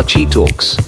Archie 0.00 0.28
Talks. 0.34 0.78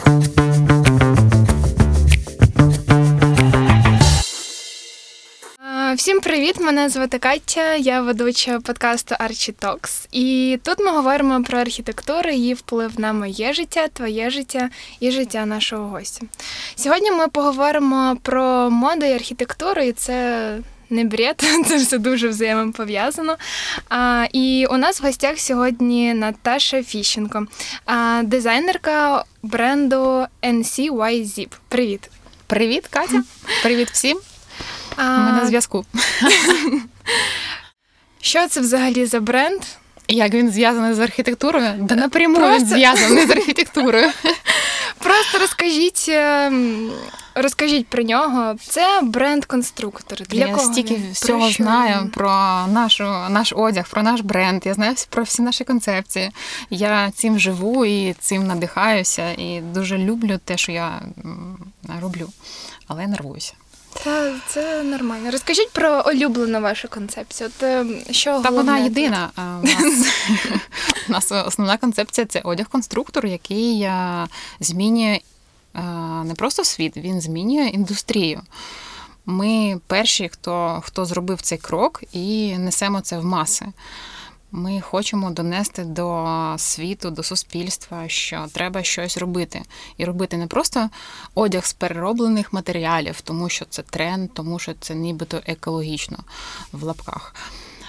Всім 5.97 6.21
привіт! 6.21 6.61
Мене 6.61 6.89
звати 6.89 7.19
Катя, 7.19 7.75
я 7.75 8.01
ведуча 8.01 8.61
подкасту 8.61 9.15
Archie 9.15 9.55
Talks. 9.55 10.09
І 10.13 10.59
тут 10.63 10.79
ми 10.79 10.91
говоримо 10.91 11.43
про 11.43 11.59
архітектуру, 11.59 12.31
її 12.31 12.55
вплив 12.55 13.01
на 13.01 13.13
моє 13.13 13.53
життя, 13.53 13.89
твоє 13.89 14.31
життя 14.31 14.71
і 15.01 15.11
життя 15.11 15.47
нашого 15.47 15.89
гостя. 15.89 16.27
Сьогодні 16.77 17.11
ми 17.11 17.29
поговоримо 17.29 18.17
про 18.23 18.71
моду 18.71 19.07
і 19.07 19.13
архітектуру, 19.13 19.83
і 19.83 19.93
це 19.93 20.59
не 20.93 21.05
бред, 21.05 21.43
це 21.67 21.77
все 21.77 21.99
дуже 21.99 22.29
взаємопов'язано. 22.29 23.37
А, 23.89 24.27
і 24.33 24.67
у 24.71 24.77
нас 24.77 25.01
в 25.01 25.05
гостях 25.05 25.39
сьогодні 25.39 26.15
Наташа 26.15 26.83
Фіщенко, 26.83 27.47
а, 27.87 28.23
дизайнерка 28.25 29.25
бренду 29.43 30.27
NCY 30.43 31.49
Привіт! 31.69 32.11
Привіт, 32.47 32.87
Катя. 32.91 33.23
Привіт 33.63 33.89
всім. 33.93 34.19
А, 34.97 35.19
Ми 35.19 35.33
на 35.33 35.47
зв'язку. 35.47 35.85
Що 38.21 38.49
це 38.49 38.61
взагалі 38.61 39.07
за 39.07 39.21
бренд? 39.21 39.61
Як 40.09 40.35
він 40.35 40.51
зв'язаний 40.51 40.95
з 40.95 40.99
архітектурою? 40.99 41.73
Да 41.79 41.95
напряму 41.95 42.37
Просто- 42.37 42.59
він 42.59 42.67
зв'язаний 42.67 43.27
з 43.27 43.31
архітектурою. 43.31 44.11
Просто 45.03 45.39
розкажіть, 45.39 46.07
ем, 46.09 46.91
розкажіть 47.35 47.87
про 47.87 48.03
нього. 48.03 48.55
Це 48.69 49.01
бренд-конструктор. 49.03 50.27
Для 50.29 50.47
Я 50.47 50.55
кого 50.55 50.73
стільки 50.73 50.95
він? 50.95 51.13
Всього 51.13 51.39
про 51.39 51.51
знаю 51.51 52.11
про 52.15 52.31
нашу, 52.73 53.05
наш 53.29 53.53
одяг, 53.57 53.89
про 53.89 54.03
наш 54.03 54.21
бренд. 54.21 54.63
Я 54.67 54.75
знаю 54.75 54.95
про 55.09 55.23
всі 55.23 55.43
наші 55.43 55.65
концепції. 55.65 56.31
Я 56.71 57.11
цим 57.11 57.39
живу 57.39 57.85
і 57.85 58.13
цим 58.13 58.47
надихаюся, 58.47 59.31
і 59.31 59.61
дуже 59.61 59.99
люблю 59.99 60.41
те, 60.45 60.57
що 60.57 60.73
я 60.73 61.03
роблю, 62.01 62.29
але 62.89 63.07
нервуюся. 63.07 63.55
Та 64.05 64.35
це 64.49 64.83
нормально. 64.83 65.31
Розкажіть 65.31 65.71
про 65.71 66.05
улюблену 66.07 66.61
вашу 66.61 66.89
концепцію. 66.89 67.51
От, 67.57 67.63
ем, 67.63 68.03
що 68.11 68.31
Та 68.31 68.49
головне 68.49 68.73
вона 68.73 68.79
єдина. 68.79 69.31
У 69.37 69.67
нас, 69.67 70.07
у 71.09 71.13
нас 71.13 71.33
основна 71.33 71.77
концепція 71.77 72.27
це 72.27 72.41
одяг-конструктор, 72.41 73.27
який 73.27 73.83
е, 73.83 74.27
змінює 74.61 75.21
е, 75.75 75.83
не 76.25 76.35
просто 76.35 76.65
світ, 76.65 76.97
він 76.97 77.21
змінює 77.21 77.67
індустрію. 77.67 78.41
Ми 79.27 79.81
перші, 79.87 80.29
хто, 80.29 80.83
хто 80.85 81.05
зробив 81.05 81.41
цей 81.41 81.59
крок 81.59 82.03
і 82.13 82.59
несемо 82.59 83.01
це 83.01 83.19
в 83.19 83.25
маси. 83.25 83.67
Ми 84.55 84.81
хочемо 84.81 85.31
донести 85.31 85.85
до 85.85 86.55
світу, 86.59 87.11
до 87.11 87.23
суспільства, 87.23 88.09
що 88.09 88.47
треба 88.53 88.83
щось 88.83 89.19
робити. 89.19 89.63
І 89.97 90.05
робити 90.05 90.37
не 90.37 90.47
просто 90.47 90.91
одяг 91.35 91.67
з 91.67 91.73
перероблених 91.73 92.53
матеріалів, 92.53 93.21
тому 93.21 93.49
що 93.49 93.65
це 93.65 93.83
тренд, 93.83 94.31
тому 94.35 94.59
що 94.59 94.75
це 94.81 94.95
нібито 94.95 95.41
екологічно 95.47 96.19
в 96.73 96.83
лапках. 96.83 97.35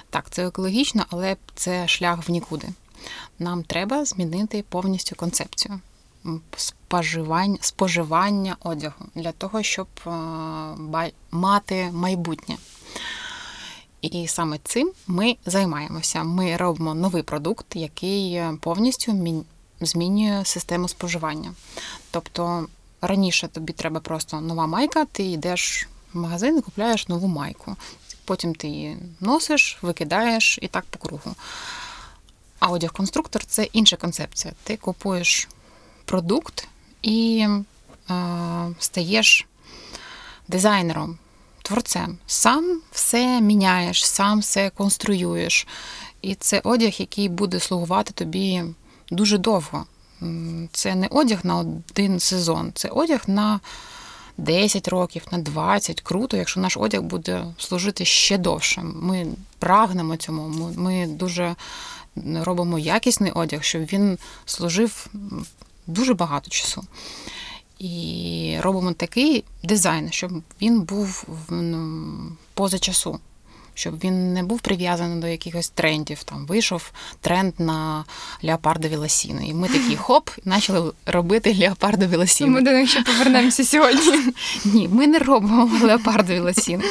Так, 0.10 0.30
це 0.30 0.48
екологічно, 0.48 1.06
але 1.10 1.38
це 1.56 1.88
шлях 1.88 2.28
в 2.28 2.32
нікуди. 2.32 2.68
Нам 3.40 3.64
треба 3.64 4.06
змінити 4.06 4.64
повністю 4.70 5.16
концепцію 5.16 5.80
споживання, 6.58 7.58
споживання 7.62 8.56
одягу 8.60 9.06
для 9.16 9.32
того, 9.32 9.64
щоб 9.64 9.88
е, 10.08 10.10
мати 11.32 11.90
майбутнє. 11.94 12.58
І 14.04 14.28
саме 14.28 14.60
цим 14.64 14.92
ми 15.08 15.36
займаємося. 15.46 16.24
Ми 16.24 16.58
робимо 16.58 16.94
новий 16.94 17.24
продукт, 17.24 17.66
який 17.76 18.42
повністю 18.60 19.44
змінює 19.82 20.46
систему 20.46 20.88
споживання. 20.88 21.54
Тобто 22.12 22.68
раніше 23.02 23.48
тобі 23.48 23.74
треба 23.74 24.00
просто 24.00 24.42
нова 24.42 24.68
майка, 24.68 25.06
ти 25.06 25.24
йдеш 25.24 25.88
в 26.14 26.18
магазин 26.18 26.58
і 26.58 26.62
купляєш 26.62 27.08
нову 27.08 27.28
майку. 27.28 27.76
Потім 28.26 28.56
ти 28.56 28.68
її 28.68 28.98
носиш, 29.20 29.78
викидаєш 29.82 30.60
і 30.62 30.68
так 30.68 30.86
по 30.86 31.00
кругу. 31.00 31.36
А 32.60 32.68
одяг-конструктор 32.68 33.46
це 33.46 33.64
інша 33.64 33.96
концепція. 33.96 34.54
Ти 34.64 34.78
купуєш 34.78 35.50
продукт 36.06 36.68
і 37.02 37.48
е, 38.10 38.14
стаєш 38.80 39.48
дизайнером, 40.48 41.18
творцем. 41.64 42.18
Сам 42.28 42.82
все 42.92 43.42
міняєш, 43.42 44.06
сам 44.06 44.40
все 44.40 44.70
конструюєш. 44.70 45.68
І 46.22 46.36
це 46.36 46.62
одяг, 46.64 46.94
який 46.98 47.30
буде 47.30 47.60
слугувати 47.60 48.14
тобі 48.14 48.64
дуже 49.12 49.38
довго. 49.38 49.86
Це 50.72 50.96
не 50.96 51.08
одяг 51.08 51.40
на 51.44 51.58
один 51.58 52.20
сезон, 52.20 52.72
це 52.76 52.90
одяг 52.90 53.22
на 53.28 53.60
10 54.38 54.88
років, 54.88 55.24
на 55.32 55.38
20. 55.38 56.02
Круто, 56.02 56.38
якщо 56.38 56.60
наш 56.60 56.78
одяг 56.78 57.02
буде 57.02 57.46
служити 57.58 58.06
ще 58.06 58.38
довше. 58.38 58.82
Ми 58.84 59.28
прагнемо 59.60 60.18
цьому. 60.18 60.72
Ми, 60.76 61.08
дуже 61.08 61.56
робимо 62.34 62.80
якісний 62.80 63.32
одяг, 63.32 63.64
щоб 63.64 63.82
він 63.82 64.18
служив 64.46 65.08
дуже 65.88 66.14
багато 66.14 66.50
часу. 66.50 66.84
І 67.84 68.58
робимо 68.62 68.94
такий 68.94 69.44
дизайн, 69.64 70.12
щоб 70.12 70.32
він 70.62 70.82
був 70.82 71.24
ну, 71.50 72.14
поза 72.54 72.80
часу, 72.80 73.20
щоб 73.74 74.00
він 74.04 74.34
не 74.34 74.44
був 74.44 74.62
прив'язаний 74.62 75.22
до 75.22 75.28
якихось 75.28 75.70
трендів. 75.70 76.24
Там 76.24 76.46
вийшов 76.46 76.92
тренд 77.22 77.54
на 77.60 78.06
леопардові 78.44 78.96
лосіни. 78.96 79.48
І 79.48 79.54
ми 79.54 79.68
такі 79.68 79.96
хоп, 79.98 80.30
і 80.46 80.50
почали 80.50 80.92
робити 81.06 81.56
леопардові 81.60 82.16
лосіни. 82.16 82.50
Ми 82.50 82.62
до 82.62 82.72
них 82.72 82.90
ще 82.90 83.02
повернемося 83.06 83.64
сьогодні. 83.64 84.34
Ні, 84.66 84.88
ми 84.88 85.08
не 85.08 85.20
робимо 85.20 85.72
леопардові 85.82 86.40
лосіни. 86.40 86.84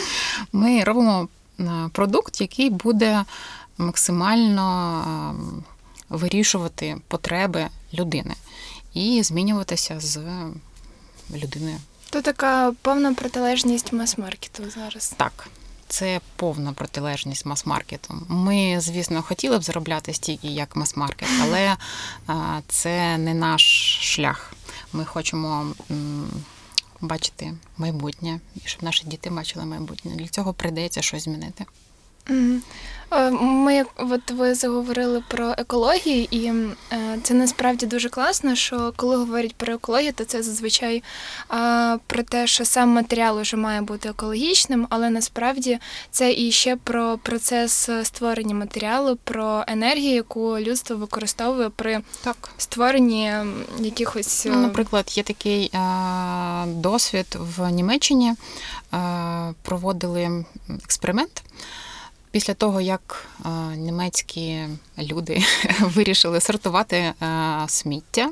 Ми 0.52 0.84
робимо 0.84 1.28
е, 1.60 1.64
продукт, 1.92 2.40
який 2.40 2.70
буде 2.70 3.24
максимально 3.78 5.02
ем, 5.06 5.64
вирішувати 6.08 6.96
потреби 7.08 7.66
людини 7.94 8.34
і 8.94 9.22
змінюватися 9.22 10.00
з 10.00 10.20
людиною. 11.38 11.76
То 12.10 12.22
така 12.22 12.72
повна 12.82 13.14
протилежність 13.14 13.92
мас-маркету 13.92 14.70
зараз. 14.70 15.14
Так. 15.16 15.48
Це 15.88 16.20
повна 16.36 16.72
протилежність 16.72 17.46
мас-маркету. 17.46 18.14
Ми, 18.28 18.80
звісно, 18.80 19.22
хотіли 19.22 19.58
б 19.58 19.62
заробляти 19.62 20.14
стільки, 20.14 20.48
як 20.48 20.76
мас-маркет, 20.76 21.28
але 21.42 21.76
це 22.68 23.18
не 23.18 23.34
наш 23.34 23.62
шлях. 24.00 24.52
Ми 24.92 25.04
хочемо 25.04 25.66
бачити 27.00 27.54
майбутнє, 27.76 28.40
і 28.56 28.60
щоб 28.64 28.82
наші 28.82 29.04
діти 29.04 29.30
бачили 29.30 29.64
майбутнє. 29.64 30.16
Для 30.16 30.28
цього 30.28 30.52
прийдеться 30.52 31.02
щось 31.02 31.24
змінити. 31.24 31.64
Е, 32.30 33.30
Ми, 33.30 33.84
от 33.96 34.30
ви 34.30 34.54
заговорили 34.54 35.22
про 35.28 35.54
екологію, 35.58 36.26
і 36.30 36.46
е, 36.46 37.18
це 37.22 37.34
насправді 37.34 37.86
дуже 37.86 38.08
класно, 38.08 38.54
що 38.54 38.92
коли 38.96 39.16
говорять 39.16 39.54
про 39.54 39.74
екологію, 39.74 40.12
то 40.12 40.24
це 40.24 40.42
зазвичай 40.42 40.96
е, 40.96 41.98
про 42.06 42.22
те, 42.22 42.46
що 42.46 42.64
сам 42.64 42.88
матеріал 42.88 43.38
уже 43.38 43.56
має 43.56 43.80
бути 43.80 44.08
екологічним, 44.08 44.86
але 44.90 45.10
насправді 45.10 45.78
це 46.10 46.32
і 46.32 46.52
ще 46.52 46.76
про 46.76 47.18
процес 47.18 47.90
створення 48.02 48.54
матеріалу, 48.54 49.18
про 49.24 49.64
енергію, 49.66 50.14
яку 50.14 50.58
людство 50.58 50.96
використовує 50.96 51.68
при 51.68 52.00
Так. 52.24 52.50
створенні 52.56 53.32
якихось. 53.78 54.46
Ну, 54.50 54.56
наприклад, 54.56 55.12
є 55.16 55.22
такий 55.22 55.72
досвід 56.66 57.26
в 57.40 57.70
Німеччині. 57.70 58.32
Проводили 59.62 60.44
експеримент. 60.84 61.42
Після 62.32 62.54
того, 62.54 62.80
як 62.80 63.28
е, 63.44 63.48
німецькі 63.76 64.66
люди 64.98 65.42
вирішили 65.80 66.40
сортувати 66.40 66.96
е, 66.96 67.14
сміття, 67.68 68.30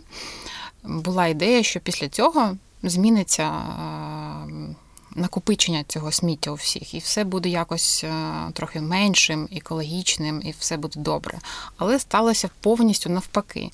була 0.85 1.27
ідея, 1.27 1.63
що 1.63 1.81
після 1.81 2.09
цього 2.09 2.57
зміниться 2.83 3.43
е, 3.43 4.75
накопичення 5.15 5.85
цього 5.89 6.13
сміття 6.13 6.51
у 6.51 6.55
всіх, 6.55 6.95
і 6.95 6.99
все 6.99 7.25
буде 7.25 7.49
якось 7.49 8.05
трохи 8.53 8.81
меншим, 8.81 9.49
екологічним, 9.57 10.43
і 10.45 10.55
все 10.59 10.77
буде 10.77 11.01
добре. 11.01 11.39
Але 11.77 11.99
сталося 11.99 12.51
повністю 12.61 13.11
навпаки. 13.11 13.71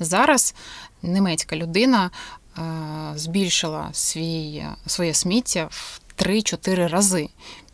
Зараз 0.00 0.54
німецька 1.02 1.56
людина 1.56 2.10
збільшила 3.14 3.88
свій, 3.92 4.64
своє 4.86 5.14
сміття 5.14 5.68
в 5.70 6.00
3-4 6.18 6.88
рази 6.88 7.28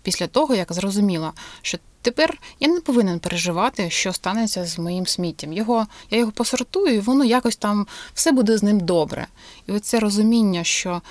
після 0.07 0.27
того, 0.27 0.55
як 0.55 0.73
зрозуміла, 0.73 1.33
що 1.63 1.79
тепер 2.03 2.39
я 2.61 2.69
не 2.69 2.81
повинен 2.81 3.19
переживати, 3.19 3.91
що 3.91 4.13
станеться 4.13 4.65
з 4.65 4.79
моїм 4.79 5.07
сміттям. 5.07 5.53
Його, 5.53 5.87
я 6.11 6.19
його 6.19 6.33
посортую, 6.33 6.95
і 6.95 7.01
воно 7.01 7.25
якось 7.25 7.57
там 7.57 7.87
все 8.15 8.33
буде 8.33 8.59
з 8.59 8.63
ним 8.63 8.81
добре. 8.81 9.27
І 9.67 9.73
оце 9.73 10.01
розуміння, 10.01 10.65
що 10.65 11.03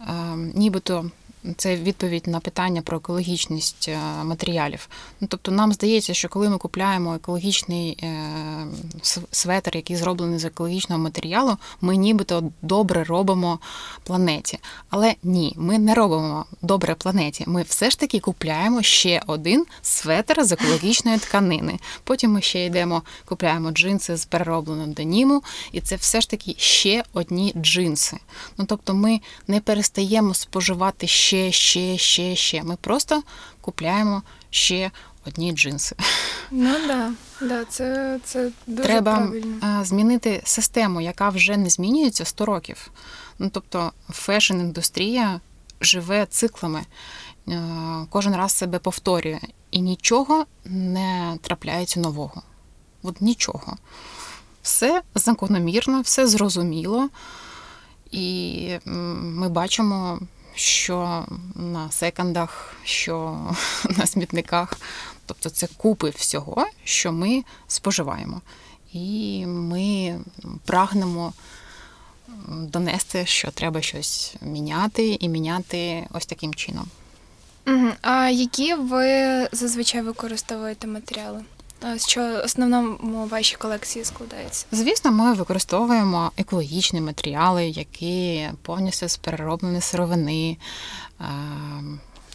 е, 0.00 0.04
нібито 0.54 1.10
це 1.56 1.76
відповідь 1.76 2.26
на 2.26 2.40
питання 2.40 2.82
про 2.82 2.96
екологічність 2.96 3.88
е, 3.88 3.98
матеріалів. 4.24 4.88
Ну, 5.20 5.28
тобто 5.30 5.52
нам 5.52 5.72
здається, 5.72 6.14
що 6.14 6.28
коли 6.28 6.48
ми 6.48 6.58
купляємо 6.58 7.14
екологічний 7.14 7.98
е, 8.02 8.66
светр, 9.30 9.76
який 9.76 9.96
зроблений 9.96 10.38
з 10.38 10.44
екологічного 10.44 11.02
матеріалу, 11.02 11.56
ми 11.80 11.96
нібито 11.96 12.50
добре 12.62 13.04
робимо 13.04 13.58
планеті. 14.04 14.58
Але 14.90 15.14
ні, 15.22 15.54
ми 15.56 15.78
не 15.78 15.94
робимо 15.94 16.44
добре 16.62 16.94
планеті. 16.94 17.44
Ми 17.46 17.62
все 17.62 17.90
ж 17.90 17.98
таки 17.98 18.20
купляємо 18.20 18.82
ще 18.82 19.22
один 19.26 19.66
светр 19.82 20.44
з 20.44 20.52
екологічної 20.52 21.18
тканини. 21.18 21.78
Потім 22.04 22.32
ми 22.32 22.42
ще 22.42 22.64
йдемо, 22.64 23.02
купляємо 23.24 23.70
джинси 23.70 24.16
з 24.16 24.24
переробленого 24.24 24.86
деніму, 24.92 25.42
і 25.72 25.80
це 25.80 25.96
все 25.96 26.20
ж 26.20 26.30
таки 26.30 26.54
ще 26.58 27.04
одні 27.12 27.52
джинси. 27.56 28.16
Ну 28.58 28.64
тобто 28.68 28.94
ми 28.94 29.20
не 29.48 29.60
перестаємо 29.60 30.34
споживати 30.34 31.06
ще, 31.06 31.27
ще, 31.28 31.52
ще, 31.52 31.98
ще. 31.98 32.36
ще. 32.36 32.62
Ми 32.62 32.76
просто 32.76 33.22
купляємо 33.60 34.22
ще 34.50 34.90
одні 35.26 35.52
джинси. 35.52 35.96
Ну 36.50 36.74
да, 36.86 37.12
да, 37.40 37.64
це, 37.64 38.20
це 38.24 38.50
дуже 38.66 38.88
Треба 38.88 39.16
правильно. 39.16 39.84
змінити 39.84 40.42
систему, 40.44 41.00
яка 41.00 41.28
вже 41.28 41.56
не 41.56 41.70
змінюється 41.70 42.24
100 42.24 42.44
років. 42.46 42.90
Ну 43.38 43.50
тобто, 43.52 43.92
фешн-індустрія 44.10 45.40
живе 45.80 46.26
циклами, 46.26 46.82
е, 47.48 47.62
кожен 48.10 48.36
раз 48.36 48.52
себе 48.52 48.78
повторює, 48.78 49.40
і 49.70 49.80
нічого 49.80 50.46
не 50.64 51.38
трапляється 51.42 52.00
нового. 52.00 52.42
От 53.02 53.20
нічого. 53.20 53.76
Все 54.62 55.02
закономірно, 55.14 56.00
все 56.00 56.26
зрозуміло. 56.26 57.08
І 58.10 58.70
ми 58.84 59.48
бачимо, 59.48 60.20
що 60.58 61.26
на 61.54 61.90
секондах, 61.90 62.74
що 62.84 63.38
на 63.98 64.06
смітниках, 64.06 64.80
тобто 65.26 65.50
це 65.50 65.68
купи 65.76 66.10
всього, 66.10 66.66
що 66.84 67.12
ми 67.12 67.44
споживаємо. 67.66 68.40
І 68.92 69.46
ми 69.46 70.18
прагнемо 70.66 71.32
донести, 72.48 73.26
що 73.26 73.50
треба 73.50 73.82
щось 73.82 74.34
міняти 74.40 75.16
і 75.20 75.28
міняти 75.28 76.06
ось 76.10 76.26
таким 76.26 76.54
чином. 76.54 76.88
А 78.02 78.28
які 78.28 78.74
ви 78.74 79.48
зазвичай 79.52 80.02
використовуєте 80.02 80.86
матеріали? 80.86 81.40
А 81.80 81.98
З 81.98 82.06
чого 82.06 82.42
основному 82.44 83.26
ваші 83.26 83.56
колекції 83.56 84.04
складаються? 84.04 84.66
Звісно, 84.72 85.10
ми 85.10 85.34
використовуємо 85.34 86.32
екологічні 86.36 87.00
матеріали, 87.00 87.68
які 87.68 88.48
повністю 88.62 89.08
з 89.08 89.16
перероблені 89.16 89.80
сировини. 89.80 90.56
Е, 91.20 91.24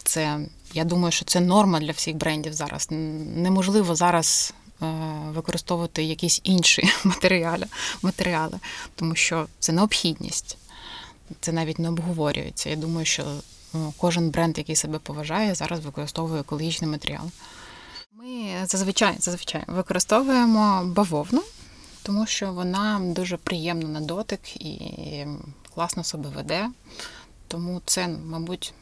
Це, 0.03 0.39
я 0.73 0.83
думаю, 0.83 1.11
що 1.11 1.25
це 1.25 1.39
норма 1.39 1.79
для 1.79 1.91
всіх 1.91 2.15
брендів 2.15 2.53
зараз. 2.53 2.87
Неможливо 3.35 3.95
зараз 3.95 4.53
е, 4.81 4.85
використовувати 5.29 6.03
якісь 6.03 6.41
інші 6.43 6.89
матеріали, 7.03 7.65
матеріали, 8.01 8.59
тому 8.95 9.15
що 9.15 9.47
це 9.59 9.71
необхідність. 9.71 10.57
Це 11.41 11.51
навіть 11.51 11.79
не 11.79 11.89
обговорюється. 11.89 12.69
Я 12.69 12.75
думаю, 12.75 13.05
що 13.05 13.23
ну, 13.73 13.93
кожен 13.97 14.29
бренд, 14.29 14.57
який 14.57 14.75
себе 14.75 14.99
поважає, 14.99 15.55
зараз 15.55 15.79
використовує 15.79 16.41
екологічні 16.41 16.87
матеріали. 16.87 17.29
Ми 18.15 18.65
зазвичай, 18.65 19.15
зазвичай 19.19 19.63
використовуємо 19.67 20.83
бавовну, 20.85 21.43
тому 22.03 22.25
що 22.25 22.53
вона 22.53 23.01
дуже 23.03 23.37
приємна 23.37 23.87
на 23.87 24.01
дотик 24.01 24.55
і 24.55 25.25
класно 25.75 26.03
себе 26.03 26.29
веде. 26.29 26.69
Тому 27.47 27.81
це, 27.85 28.07
мабуть, 28.07 28.73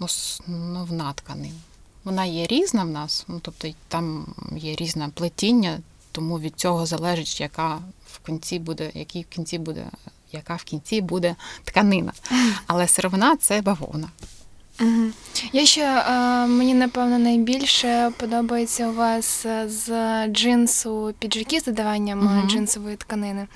основна 0.00 1.12
тканина. 1.12 1.60
Вона 2.04 2.24
є 2.24 2.46
різна 2.46 2.84
в 2.84 2.88
нас, 2.88 3.24
ну 3.28 3.40
тобто 3.42 3.68
там 3.88 4.34
є 4.56 4.76
різне 4.76 5.08
плетіння, 5.14 5.80
тому 6.12 6.40
від 6.40 6.54
цього 6.56 6.86
залежить, 6.86 7.40
яка 7.40 7.82
в 8.06 8.18
кінці 8.26 8.58
буде, 8.58 8.90
який 8.94 9.22
в 9.22 9.26
кінці 9.26 9.58
буде, 9.58 9.86
яка 10.32 10.56
в 10.56 10.64
кінці 10.64 11.00
буде 11.00 11.36
тканина. 11.64 12.12
Але 12.66 12.88
сировина 12.88 13.36
це 13.36 13.60
бавовна. 13.60 14.08
Угу. 14.80 15.10
Я 15.52 15.66
ще 15.66 15.80
е, 15.82 16.10
мені 16.46 16.74
напевно 16.74 17.18
найбільше 17.18 18.12
подобається 18.16 18.88
у 18.88 18.92
вас 18.92 19.46
е, 19.46 19.68
з 19.68 19.88
джинсу 20.28 21.14
піджаки 21.18 21.60
з 21.60 21.64
додаванням 21.64 22.18
Мгм. 22.18 22.48
джинсової 22.48 22.96
тканини. 22.96 23.46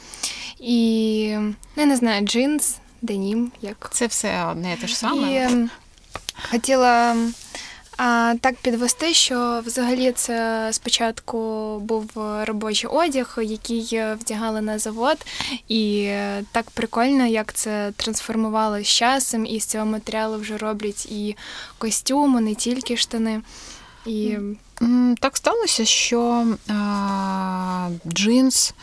І 0.61 1.35
ну, 1.37 1.55
я 1.77 1.87
не 1.87 1.97
знаю, 1.97 2.27
джинс, 2.27 2.77
денім, 3.03 3.53
як. 3.63 3.91
Це 3.93 4.07
все 4.07 4.45
одне 4.45 4.73
і 4.73 4.77
те 4.77 4.87
ж 4.87 4.97
саме. 4.97 5.33
І 5.33 5.69
хотіла 6.51 7.17
а, 8.03 8.35
так 8.41 8.57
підвести, 8.57 9.15
що 9.15 9.63
взагалі 9.67 10.13
це 10.13 10.69
спочатку 10.73 11.79
був 11.79 12.11
робочий 12.45 12.91
одяг, 12.91 13.39
який 13.43 13.89
е, 13.93 14.15
вдягали 14.15 14.61
на 14.61 14.79
завод, 14.79 15.17
і 15.69 16.03
е, 16.09 16.45
так 16.53 16.71
прикольно, 16.71 17.27
як 17.27 17.53
це 17.53 17.93
трансформувалося 17.97 18.85
з 18.85 18.89
часом, 18.89 19.47
і 19.47 19.61
з 19.61 19.67
цього 19.67 19.87
матеріалу 19.87 20.39
вже 20.39 20.59
роблять 20.59 21.07
і 21.07 21.37
костюми, 21.79 22.41
не 22.41 22.55
тільки 22.55 22.97
штани. 22.97 23.43
І 24.07 24.37
Так 25.21 25.37
сталося, 25.37 25.85
що 25.85 26.47
а, 26.69 27.89
джинс 28.07 28.75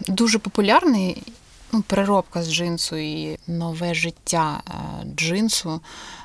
дуже 0.00 0.38
популярний. 0.38 1.22
Ну, 1.74 1.82
переробка 1.82 2.42
з 2.42 2.52
джинсу 2.52 2.96
і 2.96 3.38
нове 3.46 3.94
життя 3.94 4.62
е, 4.68 4.72
джинсу 5.16 5.80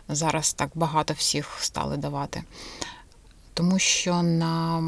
зараз 0.09 0.53
так 0.53 0.69
багато 0.75 1.13
всіх 1.13 1.57
стали 1.59 1.97
давати. 1.97 2.43
Тому 3.53 3.79
що 3.79 4.23
на 4.23 4.83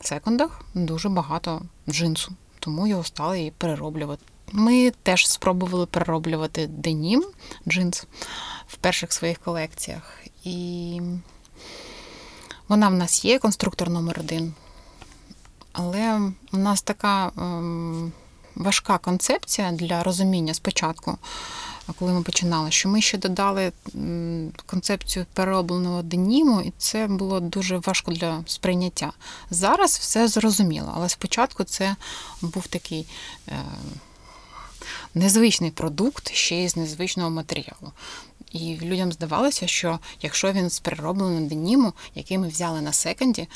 секондах 0.00 0.62
дуже 0.74 1.08
багато 1.08 1.62
джинсу, 1.88 2.32
тому 2.58 2.86
його 2.86 3.04
стали 3.04 3.42
і 3.42 3.50
перероблювати. 3.50 4.22
Ми 4.52 4.90
теж 5.02 5.28
спробували 5.28 5.86
перероблювати 5.86 6.66
денім 6.66 7.24
джинс 7.68 8.06
в 8.68 8.76
перших 8.76 9.12
своїх 9.12 9.38
колекціях. 9.38 10.20
І 10.44 11.00
вона 12.68 12.88
в 12.88 12.94
нас 12.94 13.24
є, 13.24 13.38
конструктор 13.38 13.90
номер 13.90 14.20
один. 14.20 14.54
Але 15.72 16.32
у 16.52 16.56
нас 16.56 16.82
така 16.82 17.32
ем, 17.38 18.12
важка 18.54 18.98
концепція 18.98 19.72
для 19.72 20.02
розуміння 20.02 20.54
спочатку, 20.54 21.18
коли 21.98 22.12
ми 22.12 22.22
починали, 22.22 22.70
що 22.70 22.88
ми 22.88 23.00
ще 23.00 23.18
додали 23.18 23.72
концепцію 24.66 25.26
переробленого 25.32 26.02
деніму, 26.02 26.60
і 26.60 26.72
це 26.78 27.06
було 27.06 27.40
дуже 27.40 27.78
важко 27.78 28.12
для 28.12 28.42
сприйняття. 28.46 29.12
Зараз 29.50 29.98
все 29.98 30.28
зрозуміло, 30.28 30.92
але 30.96 31.08
спочатку 31.08 31.64
це 31.64 31.96
був 32.42 32.66
такий. 32.66 33.06
Е, 33.48 33.64
Незвичний 35.14 35.70
продукт 35.70 36.32
ще 36.32 36.56
й 36.56 36.68
з 36.68 36.76
незвичного 36.76 37.30
матеріалу. 37.30 37.92
І 38.50 38.78
людям 38.82 39.12
здавалося, 39.12 39.66
що 39.66 39.98
якщо 40.22 40.52
він 40.52 40.70
з 40.70 40.80
переробленого 40.80 41.40
деніму, 41.40 41.92
який 42.14 42.38
ми 42.38 42.48
взяли 42.48 42.80
на 42.80 42.92
секонді, 42.92 43.48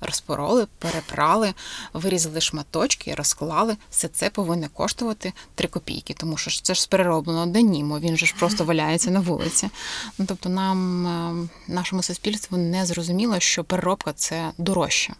розпороли, 0.00 0.66
перепрали, 0.78 1.54
вирізали 1.92 2.40
шматочки, 2.40 3.14
розклали, 3.14 3.76
все 3.90 4.08
це 4.08 4.30
повинно 4.30 4.68
коштувати 4.68 5.32
3 5.54 5.68
копійки, 5.68 6.14
тому 6.14 6.36
що 6.36 6.62
це 6.62 6.74
ж 6.74 6.82
з 6.82 6.86
переробленого 6.86 7.46
деніму, 7.46 7.98
він 7.98 8.16
же 8.16 8.26
ж 8.26 8.34
просто 8.38 8.64
валяється 8.64 9.10
на 9.10 9.20
вулиці. 9.20 9.70
Ну, 10.18 10.24
тобто 10.28 10.48
нам, 10.48 11.06
е, 11.06 11.48
нашому 11.68 12.02
суспільству 12.02 12.58
не 12.58 12.86
зрозуміло, 12.86 13.40
що 13.40 13.64
переробка 13.64 14.12
це 14.12 14.50
дорожче. 14.58 15.14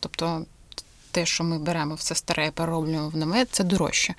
Тобто 0.00 0.44
те, 1.10 1.26
що 1.26 1.44
ми 1.44 1.58
беремо 1.58 1.94
все 1.94 2.14
старе 2.14 2.50
перероблюємо 2.50 3.08
в 3.08 3.16
намет, 3.16 3.48
це 3.50 3.64
дорожче. 3.64 4.14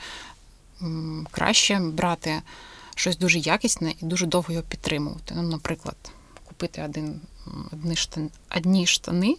Краще 1.31 1.79
брати 1.79 2.41
щось 2.97 3.17
дуже 3.17 3.39
якісне 3.39 3.93
і 4.01 4.05
дуже 4.05 4.25
довго 4.25 4.53
його 4.53 4.65
підтримувати. 4.69 5.33
Ну, 5.37 5.41
наприклад, 5.43 5.95
купити 6.45 6.83
один, 6.83 7.21
одні, 7.71 7.95
штани, 7.95 8.29
одні 8.57 8.87
штани, 8.87 9.35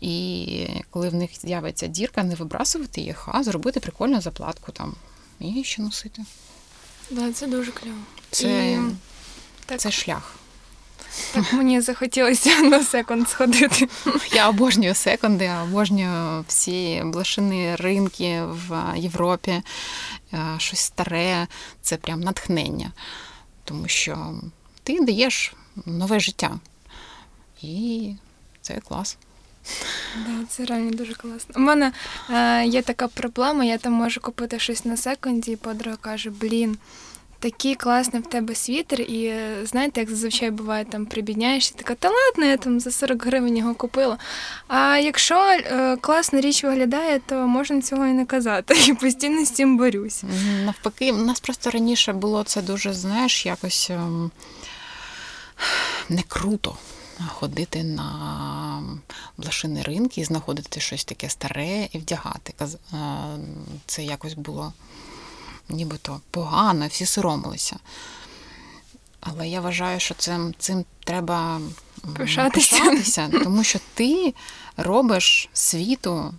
і 0.00 0.66
коли 0.90 1.08
в 1.08 1.14
них 1.14 1.30
з'явиться 1.40 1.86
дірка, 1.86 2.22
не 2.22 2.34
вибрасувати 2.34 3.00
їх, 3.00 3.28
а 3.32 3.42
зробити 3.42 3.80
прикольну 3.80 4.20
заплатку 4.20 4.72
там 4.72 4.94
і 5.40 5.64
ще 5.64 5.82
носити. 5.82 6.22
да, 7.10 7.32
це 7.32 7.46
дуже 7.46 7.72
кльово. 7.72 7.96
Це, 8.30 8.72
І, 8.72 8.78
так, 9.66 9.80
це 9.80 9.90
шлях. 9.90 10.34
так 11.32 11.52
мені 11.52 11.80
захотілося 11.80 12.60
на 12.62 12.84
секунд 12.84 13.28
сходити. 13.28 13.88
Я 14.34 14.48
обожнюю 14.48 14.94
секонди, 14.94 15.50
обожнюю 15.62 16.44
всі 16.48 17.02
блошини 17.04 17.76
ринки 17.76 18.42
в 18.42 18.92
Європі. 18.96 19.62
Е, 20.34 20.54
Щось 20.58 20.80
старе, 20.80 21.46
це 21.82 21.96
прям 21.96 22.20
натхнення. 22.20 22.92
Тому 23.64 23.88
що 23.88 24.34
ти 24.82 25.00
даєш 25.00 25.54
нове 25.86 26.20
життя. 26.20 26.58
І 27.62 28.14
це 28.60 28.80
клас. 28.88 29.16
Да, 30.26 30.44
це 30.48 30.64
реально 30.64 30.90
дуже 30.90 31.14
класно. 31.14 31.54
У 31.56 31.60
мене 31.60 31.92
е, 32.30 32.66
є 32.66 32.82
така 32.82 33.08
проблема, 33.08 33.64
я 33.64 33.78
там 33.78 33.92
можу 33.92 34.20
купити 34.20 34.58
щось 34.58 34.84
на 34.84 34.96
секунді, 34.96 35.52
і 35.52 35.56
подруга 35.56 35.96
каже: 35.96 36.30
блін, 36.30 36.78
такий 37.44 37.74
класний 37.74 38.22
в 38.22 38.26
тебе 38.26 38.54
світер, 38.54 39.00
і 39.00 39.24
е, 39.24 39.66
знаєте, 39.66 40.00
як 40.00 40.10
зазвичай 40.10 40.50
буває, 40.50 40.84
там 40.84 41.06
прибідняєшся, 41.06 41.74
така, 41.74 41.94
та 41.94 42.08
ладно, 42.08 42.44
я 42.44 42.56
там 42.56 42.80
за 42.80 42.90
40 42.90 43.26
гривень 43.26 43.56
його 43.56 43.74
купила. 43.74 44.18
А 44.68 44.98
якщо 44.98 45.34
е, 45.34 45.96
класна 45.96 46.40
річ 46.40 46.64
виглядає, 46.64 47.20
то 47.26 47.34
можна 47.34 47.82
цього 47.82 48.06
і 48.06 48.12
не 48.12 48.26
казати. 48.26 48.74
І 48.88 48.94
постійно 48.94 49.44
з 49.44 49.50
цим 49.50 49.76
борюсь. 49.78 50.24
Навпаки, 50.64 51.12
у 51.12 51.16
нас 51.16 51.40
просто 51.40 51.70
раніше 51.70 52.12
було 52.12 52.44
це 52.44 52.62
дуже, 52.62 52.92
знаєш, 52.92 53.46
якось 53.46 53.90
ем, 53.90 54.30
не 56.08 56.22
круто 56.28 56.76
ходити 57.28 57.82
на 57.82 58.82
блошині 59.36 59.82
ринки 59.82 60.20
і 60.20 60.24
знаходити 60.24 60.80
щось 60.80 61.04
таке 61.04 61.28
старе 61.28 61.88
і 61.92 61.98
вдягати. 61.98 62.54
Е, 62.60 62.66
Це 63.86 64.04
якось 64.04 64.34
було 64.34 64.72
нібито 65.68 66.20
погано, 66.30 66.86
всі 66.86 67.06
соромилися. 67.06 67.76
Але 69.20 69.48
я 69.48 69.60
вважаю, 69.60 70.00
що 70.00 70.14
цим, 70.14 70.54
цим 70.58 70.84
треба 71.04 71.60
Пишатися. 72.16 72.78
пишатися, 72.78 73.30
тому 73.44 73.64
що 73.64 73.78
ти 73.94 74.34
робиш 74.76 75.48
світу 75.52 76.34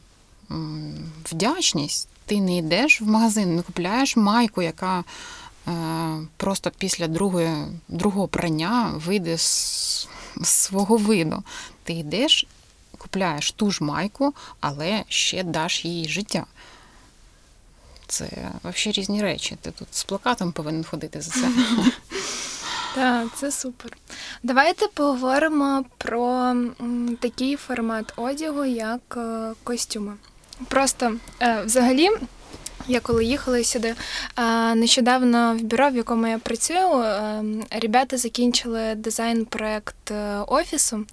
вдячність. 1.25 2.08
Ти 2.25 2.41
не 2.41 2.58
йдеш 2.58 3.01
в 3.01 3.08
магазин, 3.08 3.55
не 3.55 3.62
купляєш 3.62 4.17
майку, 4.17 4.62
яка 4.62 5.03
е, 5.67 5.72
просто 6.38 6.72
після 6.77 7.08
другої, 7.08 7.65
другого 7.88 8.27
прання 8.27 8.94
вийде 8.96 9.38
з, 9.38 9.44
з 10.41 10.48
свого 10.48 10.98
виду. 10.98 11.44
Ти 11.84 11.94
йдеш, 11.94 12.48
купляєш 12.98 13.51
ту 13.51 13.72
ж 13.72 13.84
майку, 13.84 14.34
але 14.60 15.03
ще 15.08 15.44
даш 15.44 15.86
їй 15.86 16.10
життя. 16.10 16.46
Це 18.08 18.52
взагалі 18.64 18.92
різні 18.92 19.22
речі. 19.22 19.58
Ти 19.62 19.72
тут 19.72 19.88
з 19.92 20.04
плакатом 20.04 20.52
повинен 20.52 20.84
ходити 20.84 21.22
за 21.22 21.32
це. 21.32 21.48
Так, 22.96 23.28
це 23.36 23.52
супер. 23.52 23.98
Давайте 24.44 24.88
поговоримо 24.88 25.86
про 25.98 26.56
такий 27.20 27.56
формат 27.56 28.14
одягу, 28.16 28.66
як 28.66 29.18
е, 29.18 29.54
костюми. 29.64 30.14
Просто 30.68 31.16
е, 31.42 31.62
взагалі. 31.66 32.10
Я 32.88 33.00
коли 33.00 33.26
їхала 33.26 33.64
сюди 33.64 33.96
е, 34.38 34.76
нещодавно 34.76 35.56
в 35.56 35.62
бюро, 35.62 35.90
в 35.90 35.96
якому 35.96 36.28
я 36.28 36.38
працюю, 36.38 37.04
ребята 37.82 38.18
закінчили 38.18 38.96
дизайн-проект 38.96 40.12
офісу, 40.48 41.06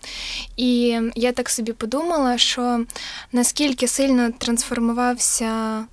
і 0.56 1.00
я 1.14 1.32
так 1.32 1.50
собі 1.50 1.72
подумала, 1.72 2.38
що 2.38 2.84
наскільки 3.32 3.88
сильно 3.88 4.30
трансформувався 4.38 5.84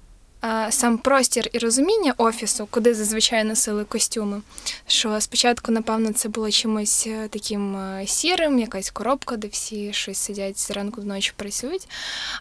сам 0.69 0.97
простір 0.97 1.49
і 1.53 1.57
розуміння 1.57 2.13
офісу, 2.17 2.67
куди 2.71 2.93
зазвичай 2.93 3.43
носили 3.43 3.83
костюми. 3.83 4.41
Що 4.87 5.21
спочатку, 5.21 5.71
напевно, 5.71 6.13
це 6.13 6.29
було 6.29 6.51
чимось 6.51 7.07
е, 7.07 7.27
таким 7.27 7.75
е, 7.75 8.07
сірим, 8.07 8.59
якась 8.59 8.89
коробка, 8.89 9.37
де 9.37 9.47
всі 9.47 9.93
щось 9.93 10.17
сидять 10.17 10.59
зранку 10.59 11.01
до 11.01 11.07
ночі 11.07 11.33
працюють. 11.35 11.87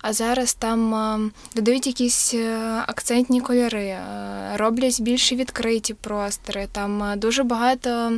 А 0.03 0.13
зараз 0.13 0.55
там 0.55 0.95
е, 0.95 1.31
додають 1.55 1.87
якісь 1.87 2.35
акцентні 2.87 3.41
кольори, 3.41 3.97
роблять 4.55 5.01
більш 5.01 5.33
відкриті 5.33 5.95
простори. 6.01 6.69
Там 6.73 7.13
дуже 7.17 7.43
багато. 7.43 8.13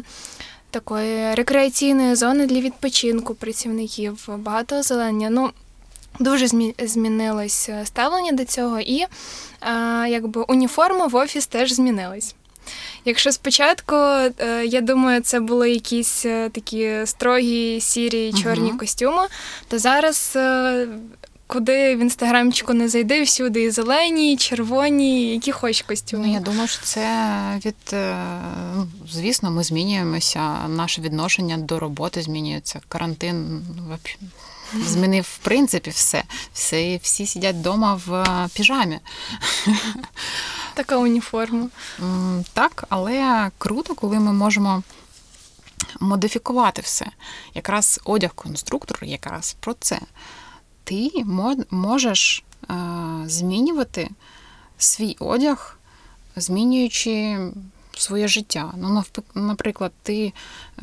Такої 0.72 1.34
рекреаційної 1.34 2.14
зони 2.14 2.46
для 2.46 2.60
відпочинку 2.60 3.34
працівників, 3.34 4.28
багато 4.38 4.78
озеленення. 4.78 5.30
Ну, 5.30 5.50
дуже 6.18 6.46
змінилось 6.78 7.68
е, 7.68 7.86
ставлення 7.86 8.32
до 8.32 8.44
цього, 8.44 8.80
і 8.80 9.00
е, 9.00 9.08
якби 10.08 10.42
уніформа 10.42 11.06
в 11.06 11.14
офіс 11.14 11.46
теж 11.46 11.72
змінилась. 11.72 12.34
Якщо 13.04 13.32
спочатку, 13.32 13.94
е, 13.96 14.66
я 14.66 14.80
думаю, 14.80 15.20
це 15.20 15.40
були 15.40 15.70
якісь 15.70 16.22
такі 16.52 16.92
строгі, 17.04 17.80
сірі, 17.80 18.32
чорні 18.32 18.68
Мгм. 18.68 18.78
костюми, 18.78 19.22
то 19.68 19.78
зараз. 19.78 20.38
Куди 21.46 21.96
в 21.96 21.98
інстаграмчику 21.98 22.72
не 22.74 22.88
зайди, 22.88 23.22
всюди 23.22 23.62
і 23.62 23.70
зелені, 23.70 24.32
і 24.32 24.36
червоні, 24.36 25.22
і 25.22 25.34
які 25.34 25.52
хоч 25.52 25.82
костюми. 25.82 26.26
Ну, 26.26 26.32
я 26.32 26.40
думаю, 26.40 26.68
що 26.68 26.82
це 26.82 27.30
від 27.64 27.94
ну, 28.76 28.86
звісно, 29.12 29.50
ми 29.50 29.62
змінюємося. 29.64 30.68
Наше 30.68 31.00
відношення 31.00 31.56
до 31.56 31.78
роботи 31.78 32.22
змінюється. 32.22 32.80
Карантин 32.88 33.62
змінив 34.74 35.24
в 35.24 35.38
принципі 35.38 35.90
все. 35.90 36.24
Всі, 36.52 37.00
всі 37.02 37.26
сидять 37.26 37.56
вдома 37.56 38.00
в 38.06 38.14
е, 38.14 38.48
піжамі. 38.54 39.00
Така 40.74 40.96
уніформа. 40.96 41.68
Так, 42.52 42.84
але 42.88 43.50
круто, 43.58 43.94
коли 43.94 44.20
ми 44.20 44.32
можемо 44.32 44.82
модифікувати 46.00 46.82
все. 46.82 47.06
Якраз 47.54 48.00
одяг-конструктор 48.04 49.04
якраз 49.04 49.56
про 49.60 49.74
це. 49.80 50.00
Ти 50.84 51.10
можеш 51.70 52.44
е, 52.70 52.74
змінювати 53.26 54.10
свій 54.78 55.16
одяг, 55.18 55.78
змінюючи 56.36 57.38
своє 58.00 58.28
життя. 58.28 58.72
Ну, 58.76 59.02
наприклад, 59.34 59.92
ти 60.02 60.32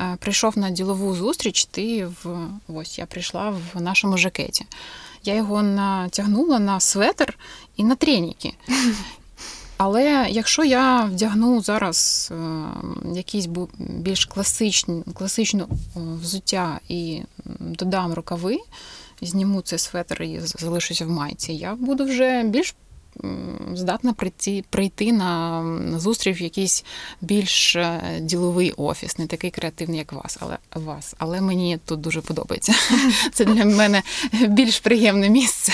е, 0.00 0.16
прийшов 0.20 0.58
на 0.58 0.70
ділову 0.70 1.14
зустріч, 1.14 1.64
ти 1.64 2.06
в 2.06 2.48
ось 2.68 2.98
я 2.98 3.06
прийшла 3.06 3.54
в 3.74 3.80
нашому 3.80 4.18
жакеті. 4.18 4.66
Я 5.24 5.34
його 5.34 5.62
натягнула 5.62 6.58
на 6.58 6.80
светр 6.80 7.38
і 7.76 7.84
на 7.84 7.94
треніки. 7.94 8.54
Але 9.76 10.26
якщо 10.30 10.64
я 10.64 11.04
вдягну 11.04 11.60
зараз 11.60 12.28
е, 12.32 12.66
якісь 13.14 13.48
більш 13.78 14.24
класичні, 14.24 15.02
класичну 15.14 15.64
е, 15.64 16.00
взуття 16.22 16.80
і 16.88 17.22
додам 17.58 18.12
рукави, 18.12 18.58
зніму 19.22 19.60
цей 19.60 19.78
светр 19.78 20.22
і 20.22 20.40
залишуся 20.40 21.06
в 21.06 21.10
майці, 21.10 21.52
я 21.52 21.74
буду 21.74 22.04
вже 22.04 22.42
більш 22.42 22.74
здатна 23.74 24.12
прийти, 24.12 24.64
прийти 24.70 25.12
на, 25.12 25.62
зустріч 25.98 26.40
в 26.40 26.42
якийсь 26.42 26.84
більш 27.20 27.76
е, 27.76 28.18
діловий 28.20 28.72
офіс, 28.72 29.18
не 29.18 29.26
такий 29.26 29.50
креативний, 29.50 29.98
як 29.98 30.12
вас, 30.12 30.38
але 30.40 30.58
вас. 30.74 31.14
Але 31.18 31.40
мені 31.40 31.78
тут 31.84 32.00
дуже 32.00 32.20
подобається. 32.20 32.74
Це 33.32 33.44
для 33.44 33.64
мене 33.64 34.02
більш 34.48 34.80
приємне 34.80 35.28
місце. 35.28 35.72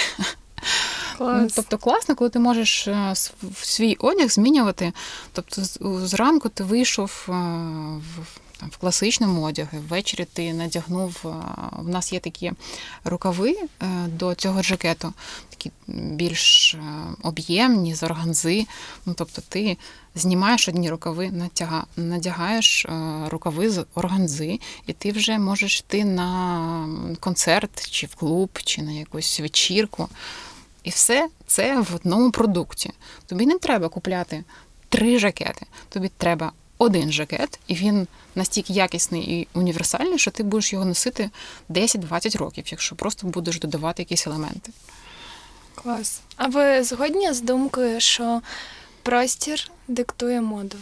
Ну, 1.21 1.27
Клас. 1.27 1.53
Тобто 1.55 1.79
класно, 1.79 2.15
коли 2.15 2.31
ти 2.31 2.39
можеш 2.39 2.89
е, 2.89 3.15
свій 3.63 3.97
одяг 3.99 4.29
змінювати. 4.29 4.93
Тобто 5.33 5.63
зранку 6.07 6.49
ти 6.49 6.65
вийшов 6.65 7.27
е, 7.29 7.33
в, 7.33 8.39
там, 8.65 8.71
в 8.71 8.77
класичному 8.77 9.43
одязі, 9.43 9.69
ввечері 9.73 10.25
ти 10.33 10.53
надягнув. 10.53 11.21
е, 11.25 11.29
В 11.79 11.89
нас 11.89 12.13
є 12.13 12.21
такі 12.21 12.53
рукави 13.05 13.57
е, 13.83 13.87
до 14.09 14.35
цього 14.35 14.63
жакету, 14.63 15.13
такі 15.51 15.71
більш 15.87 16.75
е, 16.75 16.79
об'ємні 17.23 17.95
з 17.95 18.03
органзи. 18.03 18.67
Ну, 19.07 19.15
тобто 19.15 19.43
ти 19.49 19.77
знімаєш 20.15 20.69
одні 20.69 20.91
рукави, 20.91 21.49
надягаєш 21.97 22.87
рукави 23.31 23.71
з 23.71 23.85
органзи, 23.95 24.61
і 24.87 24.93
ти 24.93 25.13
вже 25.13 25.39
можеш 25.39 25.81
йти 25.81 26.05
на 26.05 26.89
концерт, 27.21 27.91
чи 27.91 28.07
в 28.07 28.15
клуб, 28.15 28.51
чи 28.65 28.83
на 28.83 28.93
якусь 28.93 29.41
вечірку. 29.41 30.09
І 30.83 30.91
все 30.91 31.29
це 31.47 31.81
в 31.81 31.95
одному 31.95 32.31
продукті. 32.31 32.91
Тобі 33.27 33.47
не 33.47 33.59
треба 33.59 33.89
купляти 33.89 34.45
три 34.89 35.19
жакети. 35.19 35.67
Тобі 35.89 36.11
треба 36.17 36.53
один 36.85 37.13
жакет, 37.13 37.61
і 37.67 37.75
він 37.75 38.07
настільки 38.35 38.73
якісний 38.73 39.23
і 39.41 39.49
універсальний, 39.55 40.19
що 40.19 40.31
ти 40.31 40.43
будеш 40.43 40.73
його 40.73 40.85
носити 40.85 41.31
10-20 41.71 42.39
років, 42.39 42.65
якщо 42.71 42.97
просто 42.97 43.27
будеш 43.27 43.61
додавати 43.61 44.03
якісь 44.03 44.27
елементи. 44.27 44.73
Клас. 45.75 46.21
А 46.37 46.47
ви 46.47 46.85
згодні 46.85 47.33
з 47.33 47.41
думкою, 47.41 48.01
що 48.01 48.43
простір 49.03 49.71
диктує 49.89 50.41
моду? 50.41 50.77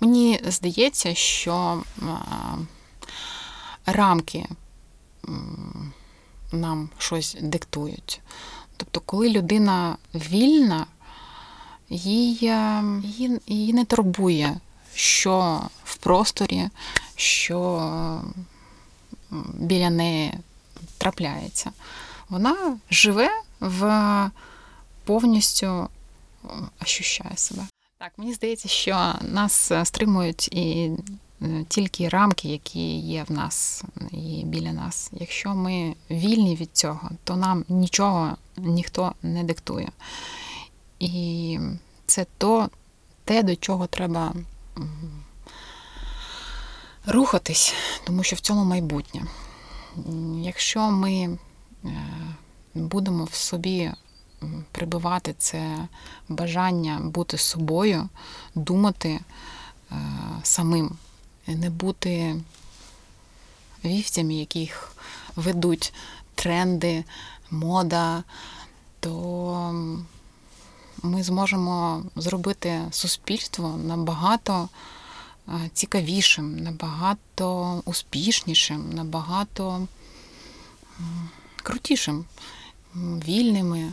Мені 0.00 0.40
здається, 0.46 1.14
що 1.14 1.82
рамки 3.86 4.46
нам 6.52 6.88
щось 6.98 7.36
диктують. 7.40 8.20
Тобто, 8.76 9.00
коли 9.00 9.28
людина 9.28 9.96
вільна, 10.14 10.86
їй, 11.90 12.38
е, 12.42 12.82
її, 13.04 13.40
її 13.46 13.72
не 13.72 13.84
турбує, 13.84 14.56
що 14.94 15.60
в 15.84 15.96
просторі, 15.96 16.68
що 17.16 18.22
біля 19.54 19.90
неї 19.90 20.32
трапляється. 20.98 21.70
Вона 22.28 22.78
живе 22.90 23.30
в 23.60 24.30
повністю 25.04 25.88
ощущає 26.82 27.36
себе. 27.36 27.66
Так, 27.98 28.12
мені 28.16 28.34
здається, 28.34 28.68
що 28.68 29.12
нас 29.20 29.72
е, 29.72 29.84
стримують 29.84 30.48
і 30.48 30.90
е, 31.42 31.64
тільки 31.68 32.08
рамки, 32.08 32.48
які 32.48 32.98
є 32.98 33.24
в 33.28 33.32
нас 33.32 33.84
і 34.12 34.42
біля 34.44 34.72
нас. 34.72 35.10
Якщо 35.12 35.54
ми 35.54 35.94
вільні 36.10 36.56
від 36.56 36.76
цього, 36.76 37.10
то 37.24 37.36
нам 37.36 37.64
нічого 37.68 38.36
ніхто 38.56 39.12
не 39.22 39.44
диктує. 39.44 39.88
І 40.98 41.58
це 42.06 42.26
то, 42.38 42.68
те, 43.24 43.42
до 43.42 43.56
чого 43.56 43.86
треба 43.86 44.34
рухатись, 47.06 47.74
тому 48.04 48.22
що 48.22 48.36
в 48.36 48.40
цьому 48.40 48.64
майбутнє. 48.64 49.22
Якщо 50.40 50.90
ми 50.90 51.38
е, 51.84 51.88
будемо 52.74 53.24
в 53.24 53.34
собі 53.34 53.92
прибивати 54.72 55.34
це 55.38 55.88
бажання 56.28 57.00
бути 57.00 57.38
собою, 57.38 58.08
думати 58.54 59.20
е, 59.92 59.96
самим, 60.42 60.98
не 61.46 61.70
бути 61.70 62.36
вівцями, 63.84 64.34
яких 64.34 64.92
ведуть 65.36 65.92
тренди, 66.34 67.04
мода, 67.50 68.24
то 69.00 69.94
ми 71.06 71.22
зможемо 71.22 72.04
зробити 72.16 72.82
суспільство 72.90 73.80
набагато 73.84 74.68
е, 75.48 75.70
цікавішим, 75.74 76.58
набагато 76.58 77.82
успішнішим, 77.84 78.90
набагато 78.92 79.86
крутішим, 81.62 82.24
вільними, 82.94 83.92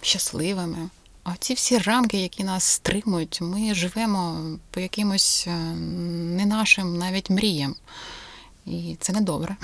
щасливими. 0.00 0.88
А 1.24 1.36
ці 1.38 1.54
всі 1.54 1.78
рамки, 1.78 2.18
які 2.18 2.44
нас 2.44 2.64
стримують, 2.64 3.40
ми 3.40 3.74
живемо 3.74 4.40
по 4.70 4.80
якимось 4.80 5.44
е, 5.46 5.50
не 6.36 6.46
нашим 6.46 6.98
навіть 6.98 7.30
мріям. 7.30 7.74
І 8.66 8.96
це 9.00 9.12
не 9.12 9.20
добре. 9.20 9.56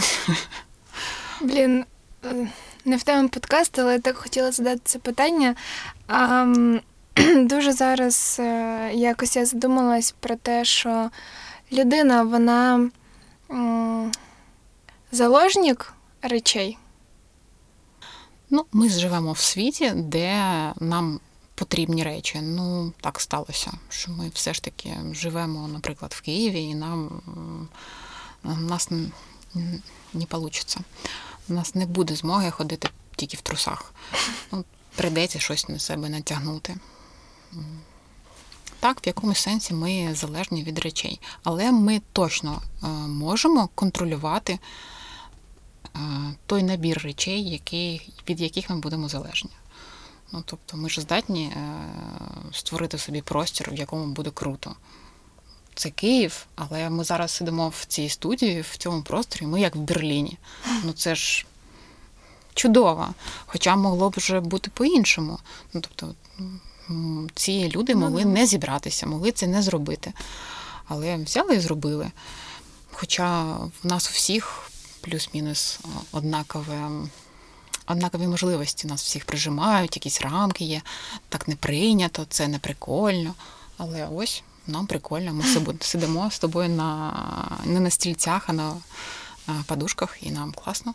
Блін, 1.40 1.85
е, 2.25 2.49
не 2.88 2.97
в 2.97 3.02
тему 3.02 3.28
подкаст, 3.28 3.78
але 3.78 3.92
я 3.92 3.99
так 3.99 4.16
хотіла 4.16 4.52
задати 4.52 4.80
це 4.85 4.99
питання. 4.99 5.54
А, 6.07 6.47
Дуже 7.37 7.73
зараз 7.73 8.37
е, 8.40 8.90
якось 8.95 9.37
я 9.37 9.47
задумалась 9.47 10.14
про 10.21 10.37
те, 10.37 10.64
що 10.64 11.11
людина, 11.73 12.23
вона 12.23 12.90
заложник 15.12 15.92
речей. 16.23 16.78
Ну, 18.50 18.64
ми 18.73 18.88
живемо 18.88 19.33
в 19.33 19.38
світі, 19.38 19.92
де 19.95 20.35
нам 20.80 21.21
потрібні 21.54 22.04
речі. 22.04 22.40
Ну, 22.42 22.92
так 23.00 23.21
сталося, 23.21 23.73
що 23.88 24.11
ми 24.11 24.30
все 24.35 24.54
ж 24.54 24.62
таки 24.62 24.97
живемо, 25.12 25.68
наприклад, 25.68 26.12
в 26.16 26.21
Києві, 26.21 26.62
і 26.62 26.75
нам 26.75 27.23
нас 28.45 28.90
не 28.90 30.26
вийде. 30.30 30.80
У 31.49 31.55
нас 31.55 31.75
не 31.75 31.87
буде 31.87 32.14
змоги 32.14 32.50
ходити 32.50 32.88
тільки 33.17 33.37
в 33.37 33.40
трусах. 33.40 33.93
Ну, 34.52 34.64
Прийдеться 34.97 35.38
щось 35.38 35.69
на 35.69 35.78
себе 35.78 36.09
натягнути. 36.09 36.76
Так, 38.81 39.00
в 39.00 39.07
якомусь 39.07 39.38
сенсі 39.38 39.75
ми 39.75 40.14
залежні 40.14 40.62
від 40.62 40.78
речей, 40.78 41.21
але 41.45 41.73
ми 41.73 42.02
точно 42.12 42.62
е, 42.83 42.87
можемо 43.07 43.69
контролювати 43.75 44.52
е, 44.52 45.99
той 46.47 46.62
набір 46.62 46.99
речей, 47.02 47.50
які, 47.50 48.12
від 48.28 48.40
яких 48.40 48.71
ми 48.71 48.76
будемо 48.76 49.09
залежні. 49.09 49.50
Ну, 50.33 50.43
Тобто 50.47 50.76
ми 50.76 50.88
ж 50.88 51.00
здатні 51.00 51.45
е, 51.45 51.85
створити 52.52 52.99
собі 52.99 53.23
простір, 53.23 53.71
в 53.71 53.75
якому 53.75 54.07
буде 54.07 54.31
круто. 54.31 54.76
Це 55.78 55.90
Київ, 55.90 56.47
але 56.56 56.90
ми 56.90 57.04
зараз 57.04 57.30
сидимо 57.30 57.68
в 57.68 57.85
цій 57.85 58.08
студії, 58.08 58.61
в 58.61 58.76
цьому 58.76 59.02
просторі, 59.02 59.47
ми 59.47 59.61
як 59.61 59.76
в 59.76 59.78
Берліні. 59.78 60.38
Ну 60.85 60.92
це 60.92 61.14
ж 61.14 61.47
чудово. 62.54 63.08
Хоча 63.47 63.76
могло 63.76 64.11
б 64.11 64.14
вже 64.16 64.40
бути 64.40 64.70
по-іншому. 64.75 65.38
Ну, 65.73 65.80
тобто, 65.80 66.14
ці 67.35 67.68
люди 67.68 67.94
ну, 67.94 68.00
могли 68.00 68.25
не 68.25 68.47
зібратися, 68.47 69.06
могли 69.06 69.32
це 69.32 69.47
не 69.47 69.62
зробити. 69.62 70.12
Але 70.88 71.16
взяли 71.16 71.56
і 71.56 71.61
зробили. 71.61 72.11
Хоча 72.92 73.44
в 73.82 73.87
нас 73.87 74.11
у 74.11 74.12
всіх 74.12 74.70
плюс-мінус 75.00 75.80
однакове. 76.12 76.90
Однакові 77.87 78.26
можливості 78.26 78.86
нас 78.86 79.02
всіх 79.02 79.25
прижимають, 79.25 79.97
якісь 79.97 80.21
рамки 80.21 80.64
є, 80.64 80.82
так 81.28 81.49
не 81.49 81.56
прийнято, 81.56 82.26
це 82.30 82.49
не 82.49 82.58
прикольно. 82.58 83.34
Але 83.76 84.08
ось 84.12 84.43
нам 84.69 84.87
прикольно, 84.87 85.35
ми 85.35 85.45
сидимо 85.81 86.31
з 86.31 86.39
тобою 86.39 86.69
на 86.69 87.13
не 87.65 87.81
на 87.81 87.91
стільцях, 87.91 88.45
а 88.47 88.52
на 88.52 88.73
подушках, 89.67 90.17
і 90.23 90.31
нам 90.31 90.52
класно. 90.52 90.95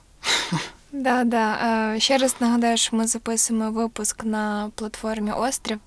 Да, 0.91 1.23
да. 1.23 1.95
Ще 1.99 2.17
раз 2.17 2.35
нагадаю, 2.39 2.77
що 2.77 2.95
ми 2.95 3.07
записуємо 3.07 3.71
випуск 3.71 4.23
на 4.23 4.71
платформі 4.75 5.31
Острів. 5.31 5.79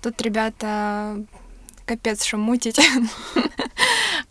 Тут 0.00 0.22
ребята 0.22 1.14
капець 1.84 2.24
що 2.24 2.38
мутять. 2.38 2.90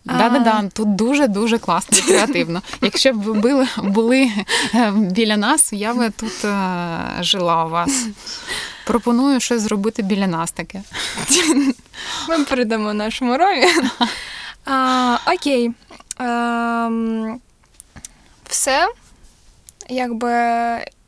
Да-да-да, 0.05 0.69
тут 0.73 0.95
дуже-дуже 0.95 1.57
класно 1.57 1.97
і 1.97 2.01
креативно. 2.01 2.61
Якщо 2.81 3.13
б 3.13 3.21
ви 3.21 3.33
були, 3.33 3.67
були 3.77 4.31
е, 4.75 4.91
біля 4.91 5.37
нас, 5.37 5.73
я 5.73 5.93
би 5.93 6.09
тут 6.09 6.45
е, 6.45 6.99
жила 7.19 7.65
у 7.65 7.69
вас. 7.69 8.07
Пропоную 8.85 9.39
щось 9.39 9.61
зробити 9.61 10.01
біля 10.01 10.27
нас 10.27 10.51
таке. 10.51 10.83
Ми 12.29 12.43
передамо 12.43 12.93
нашому 12.93 13.37
ромі. 13.37 13.65
А, 14.67 15.17
Окей. 15.27 15.71
А, 16.17 16.89
все 18.49 18.87
якби 19.89 20.31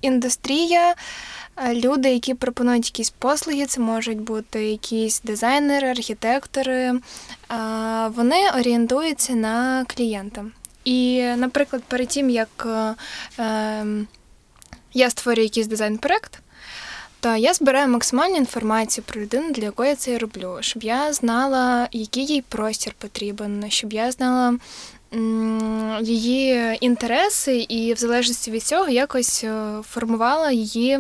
індустрія, 0.02 0.96
люди, 1.74 2.10
які 2.10 2.34
пропонують 2.34 2.88
якісь 2.88 3.10
послуги, 3.10 3.66
це 3.66 3.82
можуть 3.82 4.22
бути 4.22 4.66
якісь 4.66 5.22
дизайнери, 5.22 5.90
архітектори, 5.90 6.74
е, 6.74 7.00
вони 8.08 8.50
орієнтуються 8.56 9.34
на 9.34 9.86
клієнта. 9.86 10.46
І, 10.84 11.24
наприклад, 11.38 11.84
перед 11.88 12.08
тим, 12.08 12.30
як 12.30 12.68
е, 13.40 13.86
я 14.94 15.10
створюю 15.10 15.44
якийсь 15.44 15.68
дизайн-проект, 15.68 16.40
то 17.28 17.36
я 17.36 17.54
збираю 17.54 17.88
максимальну 17.88 18.36
інформацію 18.36 19.06
про 19.08 19.22
людину, 19.22 19.52
для 19.52 19.64
якої 19.64 19.90
я 19.90 19.96
це 19.96 20.18
роблю, 20.18 20.58
щоб 20.62 20.84
я 20.84 21.14
знала, 21.14 21.88
який 21.92 22.26
їй 22.26 22.42
простір 22.42 22.94
потрібен, 22.98 23.66
щоб 23.70 23.94
я 23.94 24.12
знала, 24.12 24.58
її 26.02 26.78
інтереси, 26.82 27.66
і 27.70 27.94
в 27.94 27.98
залежності 27.98 28.52
від 28.52 28.64
цього 28.64 28.90
якось 28.90 29.44
е, 29.44 29.80
формувала 29.84 30.52
її, 30.52 31.00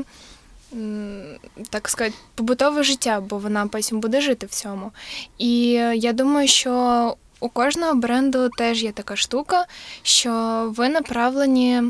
так 1.69 1.89
сказати, 1.89 2.15
побутове 2.35 2.83
життя, 2.83 3.21
бо 3.29 3.37
вона 3.37 3.67
потім 3.67 3.99
буде 3.99 4.21
жити 4.21 4.45
в 4.45 4.49
цьому. 4.49 4.91
І 5.37 5.69
я 5.95 6.13
думаю, 6.13 6.47
що 6.47 7.15
у 7.39 7.49
кожного 7.49 7.95
бренду 7.95 8.49
теж 8.49 8.83
є 8.83 8.91
така 8.91 9.15
штука, 9.15 9.65
що 10.03 10.31
ви 10.77 10.89
направлені 10.89 11.83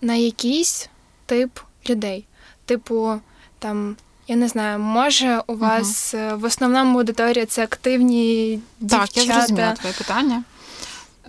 на 0.00 0.14
якийсь 0.14 0.88
тип 1.26 1.58
людей. 1.88 2.24
Типу, 2.64 3.20
там. 3.64 3.96
Я 4.28 4.36
не 4.36 4.48
знаю, 4.48 4.78
може 4.78 5.42
у 5.46 5.54
вас 5.54 6.14
uh 6.14 6.38
в 6.38 6.44
основному 6.44 6.98
аудиторії 6.98 7.46
це 7.46 7.64
активні 7.64 8.60
дівчата? 8.80 9.06
Так, 9.06 9.16
я 9.16 9.34
зрозуміла 9.34 9.72
твоє 9.72 9.94
питання. 9.94 10.44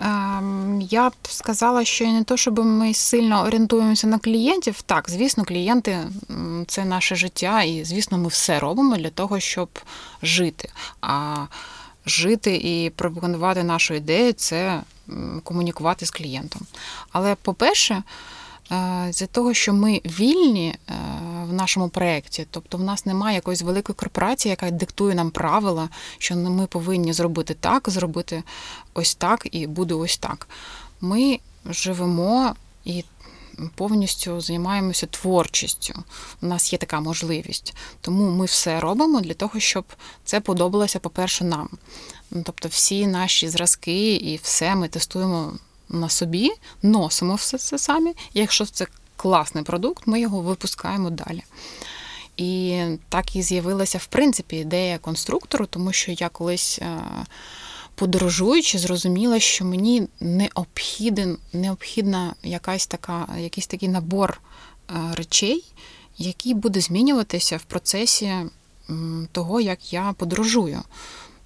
Ем, 0.02 0.82
я 0.89 1.10
б 1.10 1.13
сказала, 1.30 1.86
що 1.86 2.06
не 2.06 2.24
то, 2.24 2.38
щоб 2.38 2.60
ми 2.60 2.93
сильно 2.93 3.43
орієнтуємося 3.43 4.08
на 4.08 4.19
клієнтів. 4.19 4.82
Так, 4.82 5.10
звісно, 5.10 5.43
клієнти 5.43 5.98
це 6.67 6.86
наше 6.86 7.15
життя, 7.15 7.63
і 7.63 7.84
звісно, 7.84 8.17
ми 8.17 8.28
все 8.28 8.60
робимо 8.60 8.98
для 8.98 9.10
того, 9.10 9.39
щоб 9.39 9.69
жити. 10.24 10.69
А 11.02 11.36
жити 12.06 12.56
і 12.56 12.89
пропагандувати 12.89 13.63
нашу 13.63 13.93
ідею 13.93 14.34
це 14.34 14.82
комунікувати 15.43 16.06
з 16.06 16.12
клієнтом. 16.12 16.62
Але, 17.12 17.36
по-перше, 17.36 18.04
з 19.10 19.28
того, 19.32 19.54
що 19.54 19.73
ми 19.73 20.01
вільні 20.06 20.67
е, 20.67 20.93
в 21.49 21.54
нашому 21.54 21.89
проєкті, 21.89 22.47
тобто 22.51 22.78
в 22.78 22.84
нас 22.84 23.06
немає 23.06 23.36
якоїсь 23.36 23.62
великої 23.62 23.95
корпорації, 23.95 24.49
яка 24.49 24.71
диктує 24.71 25.15
нам 25.15 25.32
правила, 25.32 25.89
що 26.17 26.36
ми 26.36 26.67
повинні 26.67 27.13
зробити 27.13 27.54
так, 27.54 27.89
зробити 27.89 28.43
ось 28.93 29.15
так 29.15 29.47
і 29.51 29.67
буде 29.67 29.93
ось 29.93 30.17
так. 30.17 30.47
Ми 31.01 31.39
живемо 31.65 32.56
і 32.86 33.04
повністю 33.75 34.41
займаємося 34.41 35.08
творчістю. 35.08 36.04
У 36.41 36.45
нас 36.45 36.73
є 36.73 36.80
така 36.80 36.99
можливість. 36.99 37.75
Тому 38.01 38.32
ми 38.32 38.45
все 38.45 38.80
робимо 38.80 39.21
для 39.21 39.34
того, 39.34 39.60
щоб 39.60 39.86
це 40.23 40.39
подобалося, 40.39 40.99
по-перше, 40.99 41.43
нам. 41.43 41.69
Тобто, 42.43 42.67
всі 42.67 43.08
наші 43.08 43.49
зразки 43.49 44.15
і 44.15 44.39
все 44.43 44.75
ми 44.75 44.88
тестуємо 44.88 45.54
на 45.89 46.10
собі, 46.10 46.52
носимо 46.82 47.36
все 47.36 47.58
це 47.58 47.78
самі. 47.78 48.13
Якщо 48.34 48.65
це 48.65 48.88
класний 49.15 49.63
продукт, 49.63 50.08
ми 50.08 50.21
його 50.21 50.41
випускаємо 50.41 51.10
далі. 51.10 51.43
І 52.38 52.82
так 53.10 53.36
і 53.36 53.41
з'явилася, 53.41 53.98
в 53.98 54.06
принципі, 54.06 54.58
ідея 54.58 54.98
конструктору, 54.98 55.65
тому 55.65 55.91
що 55.91 56.12
я 56.12 56.30
колись. 56.30 56.80
Е, 56.82 57.02
подорожуючи, 57.95 58.78
зрозуміла, 58.78 59.39
що 59.39 59.65
мені 59.65 60.08
необхіден, 60.19 61.38
необхідна 61.54 62.36
якась 62.43 62.88
така, 62.88 63.28
якийсь 63.39 63.67
такий 63.67 63.89
набор 63.89 64.41
е, 64.89 64.93
речей, 65.13 65.63
який 66.17 66.54
буде 66.54 66.82
змінюватися 66.82 67.58
в 67.58 67.63
процесі 67.63 68.34
того, 69.32 69.62
як 69.62 69.93
я 69.93 70.13
подорожую. 70.17 70.82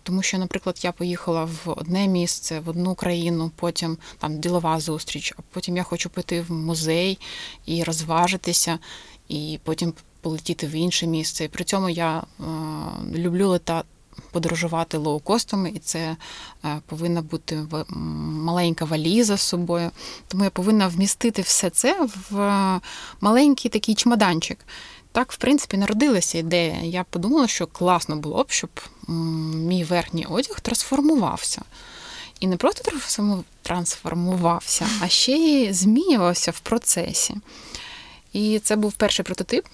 Тому 0.03 0.21
що, 0.21 0.37
наприклад, 0.37 0.79
я 0.83 0.91
поїхала 0.91 1.43
в 1.45 1.59
одне 1.65 2.07
місце, 2.07 2.59
в 2.59 2.69
одну 2.69 2.95
країну, 2.95 3.51
потім 3.55 3.97
там 4.17 4.39
ділова 4.39 4.79
зустріч, 4.79 5.33
а 5.37 5.41
потім 5.51 5.77
я 5.77 5.83
хочу 5.83 6.09
піти 6.09 6.41
в 6.41 6.51
музей 6.51 7.19
і 7.65 7.83
розважитися, 7.83 8.79
і 9.27 9.59
потім 9.63 9.93
полетіти 10.21 10.67
в 10.67 10.71
інше 10.71 11.07
місце. 11.07 11.43
І 11.45 11.47
при 11.47 11.63
цьому 11.63 11.89
я 11.89 12.17
е, 12.39 12.43
люблю 13.15 13.47
лета 13.49 13.83
подорожувати 14.31 14.97
лоукостами, 14.97 15.69
і 15.75 15.79
це 15.79 16.15
е, 16.65 16.79
повинна 16.85 17.21
бути 17.21 17.55
в- 17.71 17.85
маленька 18.45 18.85
валіза 18.85 19.37
з 19.37 19.41
собою. 19.41 19.91
Тому 20.27 20.43
я 20.43 20.49
повинна 20.49 20.87
вмістити 20.87 21.41
все 21.41 21.69
це 21.69 22.07
в 22.29 22.39
е, 22.41 22.79
маленький 23.21 23.71
такий 23.71 23.95
чемоданчик. 23.95 24.59
Так, 25.11 25.31
в 25.31 25.37
принципі, 25.37 25.77
народилася 25.77 26.37
ідея. 26.37 26.79
Я 26.83 27.03
подумала, 27.03 27.47
що 27.47 27.67
класно 27.67 28.15
було 28.15 28.43
б, 28.43 28.51
щоб 28.51 28.69
мій 29.09 29.83
верхній 29.83 30.25
одяг 30.25 30.59
трансформувався. 30.59 31.61
І 32.39 32.47
не 32.47 32.57
просто 32.57 32.91
трансформувався, 33.61 34.87
а 35.01 35.07
ще 35.07 35.31
й 35.31 35.73
змінювався 35.73 36.51
в 36.51 36.59
процесі. 36.59 37.35
І 38.33 38.59
це 38.59 38.75
був 38.75 38.93
перший 38.93 39.25
прототип. 39.25 39.65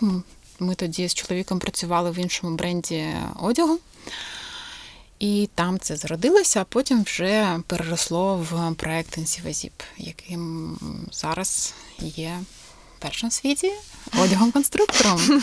Ми 0.60 0.76
тоді 0.76 1.08
з 1.08 1.13
чоловіком 1.13 1.60
працювали 1.60 2.12
в 2.12 2.19
іншому 2.19 2.56
бренді 2.56 3.06
одягу. 3.39 3.80
І 5.19 5.50
там 5.56 5.80
це 5.80 5.95
зародилося, 5.95 6.62
а 6.62 6.63
потім 6.63 7.04
вже 7.04 7.60
переросло 7.67 8.38
в 8.52 8.76
проект 8.76 9.17
Інсівазіп, 9.17 9.74
яким 9.98 10.78
зараз 11.12 11.74
є 12.00 12.39
першим 13.05 13.29
в 13.29 13.33
світі 13.33 13.71
одягом-конструктором. 14.21 15.41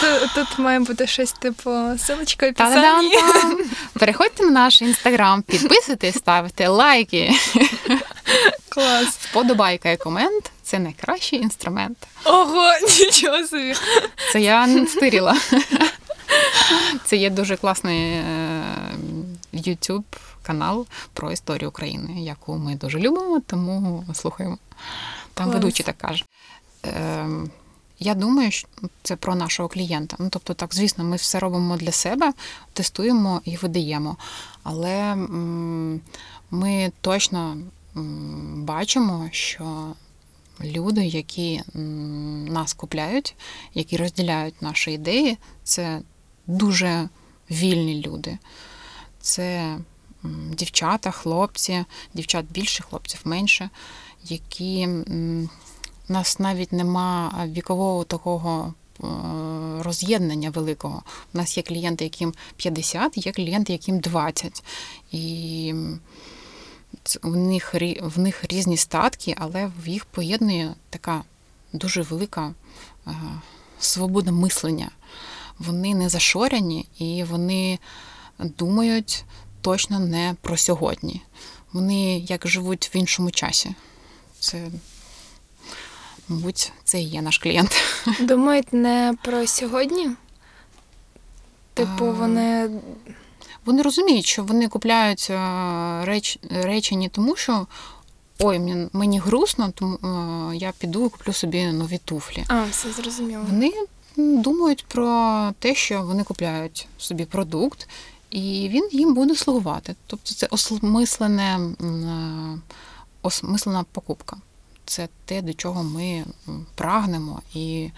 Тут, 0.00 0.30
тут 0.34 0.58
має 0.58 0.80
бути 0.80 1.06
щось 1.06 1.32
типу 1.32 1.70
силочка 1.98 2.50
в 2.50 2.54
Та-да-дам! 2.54 3.10
Переходьте 3.92 4.44
на 4.44 4.50
наш 4.50 4.82
інстаграм, 4.82 5.42
підписуйтесь, 5.42 6.16
ставте 6.16 6.68
лайки. 6.68 7.32
Клас. 8.68 9.08
Вподобайка 9.08 9.90
і 9.90 9.96
комент 9.96 10.50
це 10.62 10.78
найкращий 10.78 11.38
інструмент. 11.38 11.98
Ого, 12.24 12.64
нічого 12.98 13.46
собі. 13.46 13.74
Це 14.32 14.40
я 14.40 14.66
не 14.66 14.86
стирила. 14.86 15.36
Це 17.04 17.16
є 17.16 17.30
дуже 17.30 17.56
класний 17.56 18.12
е, 18.12 18.24
YouTube 19.54 20.04
канал 20.42 20.86
про 21.12 21.32
історію 21.32 21.68
України, 21.68 22.22
яку 22.22 22.56
ми 22.56 22.74
дуже 22.74 22.98
любимо, 22.98 23.40
тому 23.46 24.04
слухаємо. 24.14 24.58
Там 25.34 25.46
Клас. 25.46 25.54
ведучий 25.54 25.86
так 25.86 25.98
каже. 25.98 26.24
Е, 26.84 27.26
Я 27.98 28.14
думаю, 28.14 28.50
що 28.50 28.68
це 29.02 29.16
про 29.16 29.34
нашого 29.34 29.68
клієнта. 29.68 30.16
Ну, 30.18 30.28
тобто, 30.30 30.54
так, 30.54 30.74
звісно, 30.74 31.04
ми 31.04 31.16
все 31.16 31.38
робимо 31.38 31.76
для 31.76 31.92
себе, 31.92 32.32
тестуємо 32.72 33.40
і 33.44 33.56
видаємо. 33.56 34.16
Але 34.62 35.14
ми 36.50 36.92
точно 37.00 37.56
бачимо, 38.54 39.28
що 39.32 39.94
люди, 40.64 41.06
які 41.06 41.62
нас 42.48 42.72
купляють, 42.74 43.34
які 43.74 43.96
розділяють 43.96 44.62
наші 44.62 44.92
ідеї, 44.92 45.38
це 45.64 46.00
дуже 46.46 47.08
вільні 47.50 48.02
люди. 48.06 48.38
Це 49.20 49.76
дівчата, 50.50 51.10
хлопці, 51.10 51.84
дівчат 52.14 52.44
більше, 52.50 52.82
хлопців 52.82 53.20
менше, 53.24 53.70
які 54.24 54.88
у 56.08 56.12
нас 56.12 56.38
навіть 56.38 56.72
нема 56.72 57.34
вікового 57.48 58.04
такого 58.04 58.74
е, 59.00 59.06
роз'єднання 59.82 60.50
великого. 60.50 61.02
У 61.34 61.38
нас 61.38 61.56
є 61.56 61.62
клієнти, 61.62 62.04
яким 62.04 62.34
50, 62.56 63.26
є 63.26 63.32
клієнти, 63.32 63.72
яким 63.72 64.00
20. 64.00 64.64
І 65.12 65.74
в 67.22 67.36
них, 67.36 67.74
в 68.02 68.18
них 68.18 68.44
різні 68.48 68.76
статки, 68.76 69.34
але 69.38 69.70
в 69.84 69.88
їх 69.88 70.04
поєднує 70.04 70.74
така 70.90 71.22
дуже 71.72 72.02
велика 72.02 72.54
е, 73.06 73.12
свобода 73.78 74.32
мислення. 74.32 74.90
Вони 75.58 75.94
не 75.94 76.08
зашорені 76.08 76.86
і 76.98 77.24
вони 77.24 77.78
думають 78.38 79.24
точно 79.60 79.98
не 79.98 80.34
про 80.40 80.56
сьогодні. 80.56 81.22
Вони 81.72 82.18
як 82.18 82.48
живуть 82.48 82.90
в 82.94 82.96
іншому 82.96 83.30
часі. 83.30 83.74
Це, 84.42 84.68
мабуть, 86.28 86.72
це 86.84 87.00
і 87.00 87.08
є 87.08 87.22
наш 87.22 87.38
клієнт. 87.38 87.76
Думають 88.20 88.72
не 88.72 89.14
про 89.24 89.46
сьогодні? 89.46 90.10
Типу, 91.74 92.12
вони 92.12 92.70
Вони 93.64 93.82
розуміють, 93.82 94.26
що 94.26 94.44
вони 94.44 94.68
купляють 94.68 95.26
е, 95.30 96.04
реч, 96.04 96.38
речі 96.50 96.96
не 96.96 97.08
тому, 97.08 97.36
що 97.36 97.66
ой, 98.40 98.88
мені, 98.92 99.18
грустно, 99.18 99.72
тому 99.74 99.94
е, 99.94 100.56
я 100.56 100.72
піду 100.78 101.06
і 101.06 101.08
куплю 101.08 101.32
собі 101.32 101.66
нові 101.66 101.98
туфлі. 101.98 102.44
А, 102.48 102.64
все 102.64 102.92
зрозуміло. 102.92 103.44
Вони 103.50 103.72
думають 104.16 104.84
про 104.88 105.50
те, 105.58 105.74
що 105.74 106.02
вони 106.02 106.24
купляють 106.24 106.86
собі 106.98 107.24
продукт, 107.24 107.88
і 108.30 108.68
він 108.72 108.88
їм 108.92 109.14
буде 109.14 109.36
слугувати. 109.36 109.94
Тобто 110.06 110.34
це 110.34 110.46
осмислене, 110.46 111.58
осмислена 113.22 113.84
покупка. 113.92 114.36
Це 114.84 115.08
те, 115.24 115.42
до 115.42 115.54
чого 115.54 115.82
ми 115.82 116.24
прагнемо 116.74 117.42
і 117.54 117.90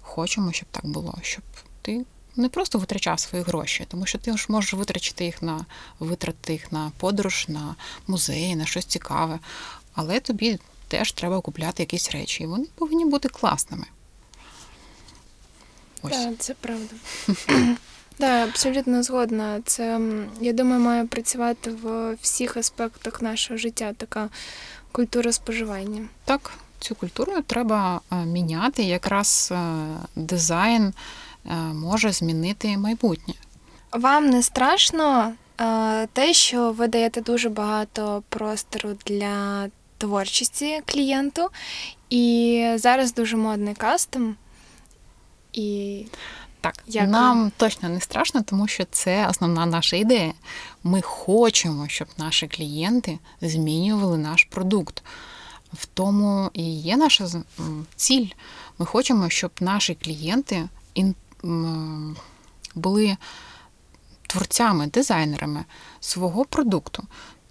хочемо, 0.00 0.52
щоб 0.52 0.68
так 0.70 0.86
було, 0.86 1.14
щоб 1.22 1.44
ти 1.82 2.04
не 2.36 2.48
просто 2.48 2.78
витрачав 2.78 3.20
свої 3.20 3.44
гроші, 3.44 3.86
тому 3.88 4.06
що 4.06 4.18
ти 4.18 4.36
ж 4.36 4.46
можеш 4.48 4.74
витрачити 4.74 5.24
їх 5.24 5.42
на 5.42 5.66
витратити 6.00 6.52
їх 6.52 6.72
на 6.72 6.92
подорож, 6.98 7.46
на 7.48 7.74
музеї, 8.06 8.56
на 8.56 8.66
щось 8.66 8.84
цікаве. 8.84 9.38
Але 9.94 10.20
тобі 10.20 10.58
теж 10.88 11.12
треба 11.12 11.40
купляти 11.40 11.82
якісь 11.82 12.10
речі, 12.10 12.42
і 12.42 12.46
вони 12.46 12.66
повинні 12.74 13.04
бути 13.04 13.28
класними. 13.28 13.86
Ось. 16.02 16.12
Так, 16.12 16.34
це 16.38 16.54
правда. 16.54 16.94
Так, 18.18 18.48
абсолютно 18.48 19.02
згодна. 19.02 19.60
Це, 19.64 20.00
я 20.40 20.52
думаю, 20.52 20.80
має 20.80 21.04
працювати 21.04 21.70
в 21.70 22.14
всіх 22.22 22.56
аспектах 22.56 23.22
нашого 23.22 23.58
життя 23.58 23.92
така 23.96 24.28
культура 24.92 25.32
споживання. 25.32 26.06
Так, 26.24 26.50
цю 26.78 26.94
культуру 26.94 27.32
треба 27.46 28.00
е, 28.12 28.16
міняти. 28.16 28.82
Якраз 28.82 29.52
е, 29.52 29.56
дизайн 30.16 30.92
е, 31.46 31.54
може 31.54 32.12
змінити 32.12 32.78
майбутнє. 32.78 33.34
Вам 33.92 34.30
не 34.30 34.42
страшно 34.42 35.32
те, 36.12 36.32
що 36.32 36.72
ви 36.72 36.88
даєте 36.88 37.20
дуже 37.20 37.48
багато 37.48 38.22
простору 38.28 38.96
для 39.06 39.68
творчості 39.98 40.82
клієнту, 40.86 41.48
і 42.10 42.66
зараз 42.74 43.14
дуже 43.14 43.36
модний 43.36 43.74
кастом. 43.74 44.36
І 45.52 46.04
Так, 46.64 46.84
Дякую. 46.86 47.10
нам 47.10 47.52
точно 47.56 47.88
не 47.88 48.00
страшно, 48.00 48.42
тому 48.42 48.68
що 48.68 48.84
це 48.90 49.28
основна 49.28 49.66
наша 49.66 49.96
ідея. 49.96 50.32
Ми 50.84 51.02
хочемо, 51.02 51.88
щоб 51.88 52.08
наші 52.18 52.48
клієнти 52.48 53.18
змінювали 53.40 54.18
наш 54.18 54.44
продукт. 54.44 55.02
В 55.72 55.86
тому 55.86 56.50
і 56.52 56.80
є 56.80 56.96
наша 56.96 57.28
ціль. 57.96 58.26
Ми 58.78 58.86
хочемо, 58.86 59.30
щоб 59.30 59.50
наші 59.60 59.94
клієнти 59.94 60.68
ін- 60.94 61.14
були 62.74 63.16
творцями, 64.26 64.86
дизайнерами 64.86 65.64
свого 66.00 66.44
продукту. 66.44 67.02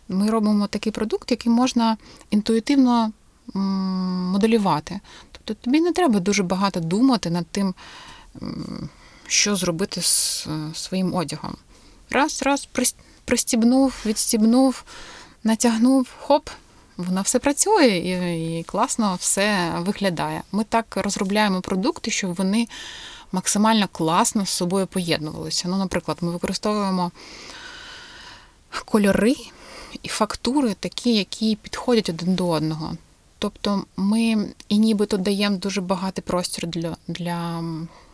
Ми 0.10 0.30
робимо 0.30 0.67
такий 0.67 0.91
продукт, 0.91 1.32
який 1.32 1.52
можна 1.52 1.97
інтуїтивно 2.30 3.12
моделювати. 3.54 4.99
Тобто 5.32 5.54
тобі 5.54 5.82
не 5.82 5.91
треба 5.93 6.19
дуже 6.19 6.43
багато 6.43 6.80
думати 6.80 7.30
над 7.30 7.47
тим, 7.47 7.73
що 9.27 9.55
зробити 9.55 10.01
з 10.01 10.47
е, 10.47 10.75
своїм 10.75 11.15
одягом. 11.15 11.55
Раз, 12.09 12.41
раз, 12.43 12.69
пристібнув, 13.25 13.93
відстібнув, 14.05 14.83
натягнув, 15.43 16.07
хоп, 16.19 16.49
воно 16.97 17.21
все 17.21 17.39
працює 17.39 17.88
і, 17.88 18.59
і 18.59 18.63
класно 18.63 19.15
все 19.19 19.73
виглядає. 19.77 20.41
Ми 20.51 20.63
так 20.63 20.97
розробляємо 20.97 21.62
продукти, 21.62 22.12
щоб 22.12 22.33
вони 22.33 22.67
максимально 23.31 23.88
класно 23.91 24.45
з 24.45 24.49
собою 24.49 24.88
поєднувалися. 24.88 25.67
Ну, 25.67 25.77
наприклад, 25.77 26.17
ми 26.21 26.31
використовуємо 26.31 27.12
кольори 28.86 29.36
і 30.03 30.07
фактури 30.07 30.73
такі, 30.73 31.15
які 31.15 31.55
підходять 31.55 32.09
один 32.09 32.36
до 32.36 32.49
одного. 32.49 32.97
Тобто 33.39 33.86
ми 33.97 34.47
і 34.69 34.77
нібито 34.77 35.17
даємо 35.17 35.57
дуже 35.57 35.81
багатий 35.81 36.23
простір 36.27 36.67
для, 36.67 36.97
для 37.07 37.63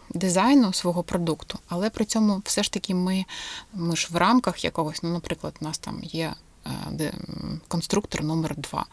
дизайну 0.09 0.73
свого 0.73 1.03
продукту, 1.03 1.59
але 1.67 1.89
при 1.89 2.05
цьому 2.05 2.41
все 2.45 2.63
ж 2.63 2.71
таки 2.71 2.95
ми, 2.95 3.25
ми 3.73 3.95
ж 3.95 4.07
в 4.11 4.15
рамках 4.15 4.63
якогось, 4.63 5.03
ну, 5.03 5.09
наприклад, 5.09 5.55
у 5.61 5.65
нас 5.65 5.77
там 5.77 5.99
є 6.03 6.33
е, 6.99 7.13
конструктор 7.67 8.23
номер 8.23 8.55
2 8.57 8.85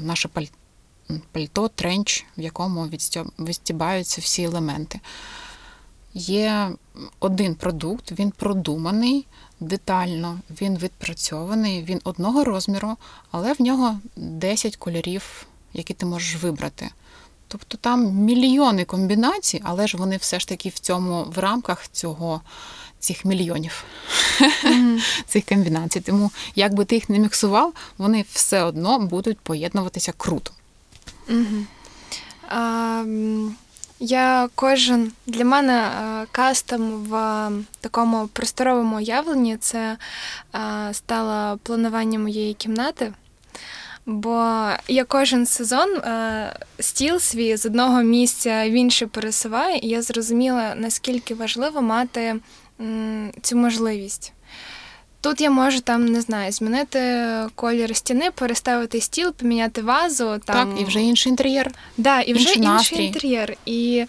Наше 0.00 0.28
пальто 0.28 0.56
пальто, 1.32 1.68
тренч, 1.68 2.24
в 2.38 2.40
якому 2.40 2.86
відстібаються 3.38 4.20
всі 4.20 4.42
елементи. 4.42 5.00
Є 6.14 6.70
один 7.20 7.54
продукт, 7.54 8.12
він 8.12 8.30
продуманий 8.30 9.26
детально, 9.60 10.40
він 10.60 10.78
відпрацьований, 10.78 11.82
він 11.82 12.00
одного 12.04 12.44
розміру, 12.44 12.96
але 13.30 13.52
в 13.52 13.62
нього 13.62 13.98
10 14.16 14.76
кольорів, 14.76 15.46
які 15.72 15.94
ти 15.94 16.06
можеш 16.06 16.36
вибрати. 16.42 16.90
Тобто 17.52 17.76
там 17.76 18.06
мільйони 18.06 18.84
комбінацій, 18.84 19.60
але 19.64 19.86
ж 19.86 19.96
вони 19.96 20.16
все 20.16 20.40
ж 20.40 20.48
таки 20.48 20.68
в 20.68 20.78
цьому 20.78 21.24
в 21.24 21.38
рамках 21.38 21.88
цього 21.88 22.40
цих 22.98 23.24
мільйонів 23.24 23.84
цих 25.26 25.44
комбінацій. 25.44 26.00
Тому 26.00 26.30
як 26.54 26.74
би 26.74 26.84
ти 26.84 26.94
їх 26.94 27.08
не 27.08 27.18
міксував, 27.18 27.72
вони 27.98 28.24
все 28.32 28.62
одно 28.62 28.98
будуть 28.98 29.38
поєднуватися 29.38 30.12
круто. 30.16 30.52
Угу. 31.28 31.66
А, 32.48 33.04
я 34.00 34.48
кожен 34.54 35.12
для 35.26 35.44
мене 35.44 35.90
кастом 36.30 37.04
в 37.04 37.50
такому 37.80 38.28
просторовому 38.28 38.96
уявленні 38.96 39.56
це 39.56 39.96
стало 40.92 41.58
планування 41.62 42.18
моєї 42.18 42.54
кімнати. 42.54 43.12
Бо 44.06 44.68
я 44.88 45.04
кожен 45.04 45.46
сезон 45.46 45.96
е, 45.96 46.56
стіл 46.78 47.18
свій 47.18 47.56
з 47.56 47.66
одного 47.66 48.02
місця 48.02 48.68
в 48.68 48.72
інше 48.72 49.06
пересуваю, 49.06 49.76
і 49.76 49.88
я 49.88 50.02
зрозуміла, 50.02 50.74
наскільки 50.76 51.34
важливо 51.34 51.82
мати 51.82 52.34
м, 52.80 53.32
цю 53.42 53.56
можливість. 53.56 54.32
Тут 55.20 55.40
я 55.40 55.50
можу 55.50 55.80
там, 55.80 56.04
не 56.06 56.20
знаю, 56.20 56.52
змінити 56.52 57.26
колір 57.54 57.96
стіни, 57.96 58.30
переставити 58.30 59.00
стіл, 59.00 59.32
поміняти 59.32 59.82
вазу. 59.82 60.40
Там... 60.44 60.72
Так, 60.72 60.80
і 60.80 60.84
вже 60.84 61.00
інший 61.02 61.30
інтер'єр. 61.30 61.70
Да, 61.96 62.20
і 62.20 62.32
вже 62.32 62.48
Інший 62.52 62.62
інший, 62.64 63.06
інтер'єр. 63.06 63.56
І 63.66 64.06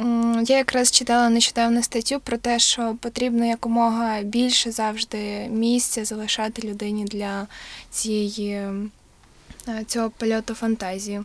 м, 0.00 0.44
я 0.46 0.56
якраз 0.56 0.90
читала 0.90 1.28
нещодавно 1.28 1.82
статтю 1.82 2.20
про 2.20 2.36
те, 2.36 2.58
що 2.58 2.96
потрібно 3.00 3.44
якомога 3.46 4.22
більше 4.22 4.70
завжди 4.70 5.48
місця 5.50 6.04
залишати 6.04 6.68
людині 6.68 7.04
для 7.04 7.46
цієї 7.90 8.62
цього 9.86 10.10
польоту 10.10 10.54
фантазії. 10.54 11.22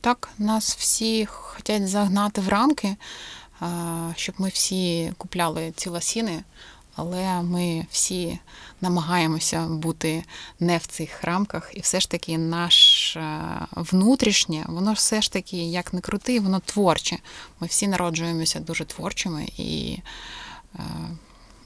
Так, 0.00 0.30
нас 0.38 0.76
всі 0.76 1.26
хочуть 1.26 1.88
загнати 1.88 2.40
в 2.40 2.48
рамки, 2.48 2.96
щоб 4.16 4.34
ми 4.38 4.48
всі 4.48 5.12
купляли 5.18 5.72
ці 5.76 5.88
ласіни, 5.88 6.44
але 6.96 7.42
ми 7.42 7.86
всі 7.90 8.38
намагаємося 8.80 9.66
бути 9.66 10.24
не 10.60 10.78
в 10.78 10.86
цих 10.86 11.24
рамках, 11.24 11.70
і 11.74 11.80
все 11.80 12.00
ж 12.00 12.10
таки 12.10 12.38
наше 12.38 13.40
внутрішнє, 13.70 14.64
воно 14.68 14.92
все 14.92 15.22
ж 15.22 15.32
таки, 15.32 15.56
як 15.56 15.92
не 15.92 16.00
крути, 16.00 16.40
воно 16.40 16.60
творче. 16.60 17.18
Ми 17.60 17.66
всі 17.66 17.88
народжуємося 17.88 18.60
дуже 18.60 18.84
творчими, 18.84 19.48
і 19.56 19.98
е, 20.74 20.82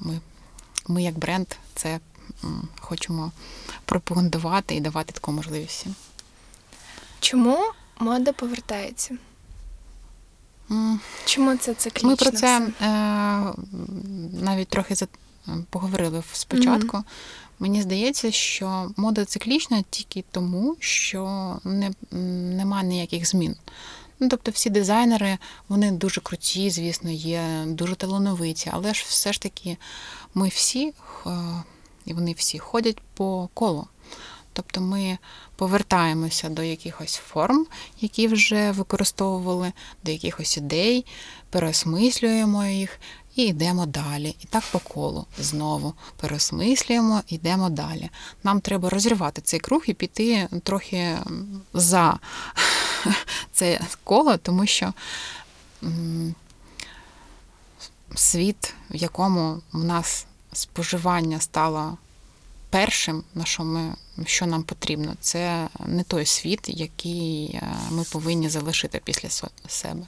ми, 0.01 0.21
ми 0.89 1.03
як 1.03 1.19
бренд 1.19 1.47
це 1.75 2.01
хочемо 2.81 3.33
пропагандувати 3.85 4.75
і 4.75 4.81
давати 4.81 5.13
таку 5.13 5.33
можливість. 5.33 5.87
Чому 7.25 7.59
мода 7.99 8.33
повертається? 8.33 9.17
Чому 11.25 11.57
це 11.57 11.75
циклічно? 11.75 12.09
Ми 12.09 12.17
про 12.17 12.31
це 12.31 12.59
е, 12.59 12.89
навіть 14.43 14.69
трохи 14.69 14.95
за, 14.95 15.07
поговорили 15.71 16.23
спочатку. 16.33 17.03
Мені 17.59 17.83
здається, 17.83 18.31
що 18.31 18.91
мода 18.97 19.25
циклічна 19.25 19.85
тільки 19.91 20.25
тому, 20.31 20.77
що 20.81 21.57
не, 21.65 21.91
нема 22.57 22.83
ніяких 22.83 23.29
змін. 23.29 23.57
Ну, 24.21 24.29
тобто 24.29 24.51
всі 24.51 24.71
дизайнери, 24.71 25.39
вони 25.69 25.91
дуже 25.91 26.21
круті, 26.21 26.71
звісно, 26.71 27.11
є 27.11 27.65
дуже 27.67 27.95
талановиті, 27.95 28.71
але 28.73 28.95
ж 28.95 29.05
все 29.09 29.33
ж 29.33 29.41
таки 29.41 29.77
ми 30.35 30.49
всі, 30.49 30.93
е, 31.27 31.31
і 32.05 32.15
вони 32.15 32.33
всі 32.33 32.59
ходять 32.59 32.99
по 33.15 33.49
колу. 33.55 33.87
Тобто 34.55 34.81
ми 34.81 35.19
повертаємося 35.57 36.49
до 36.49 36.63
якихось 36.63 37.15
форм, 37.15 37.67
які 38.01 38.29
вже 38.29 38.71
використовували, 38.71 39.73
до 40.05 40.11
якихось 40.11 40.57
ідей, 40.57 41.07
переосмислюємо 41.51 42.65
їх 42.65 43.01
і 43.37 43.43
йдемо 43.43 43.87
далі. 43.87 44.37
І 44.41 44.47
так 44.47 44.63
по 44.73 44.79
колу 44.79 45.27
знову 45.39 45.95
переосмислюємо, 46.17 47.23
йдемо 47.29 47.71
далі. 47.71 48.11
Нам 48.45 48.61
треба 48.61 48.91
розірвати 48.91 49.41
цей 49.41 49.61
круг 49.61 49.83
і 49.87 49.95
піти 49.95 50.49
трохи 50.63 51.19
за 51.73 52.19
це 53.53 53.81
коло, 54.05 54.37
тому 54.37 54.67
що 54.67 54.93
світ, 58.15 58.75
в 58.91 58.97
якому 58.97 59.61
в 59.73 59.85
нас 59.85 60.27
споживання 60.53 61.41
стало 61.41 61.99
першим, 62.75 63.23
на 63.35 63.45
що 63.45 63.65
ми 63.65 63.95
що 64.27 64.47
нам 64.47 64.63
потрібно, 64.63 65.15
це 65.21 65.69
не 65.87 66.03
той 66.03 66.27
світ, 66.27 66.61
який 66.67 67.51
е, 67.55 67.63
ми 67.91 68.05
повинні 68.13 68.49
залишити 68.49 69.01
після 69.05 69.29
себе. 69.69 70.07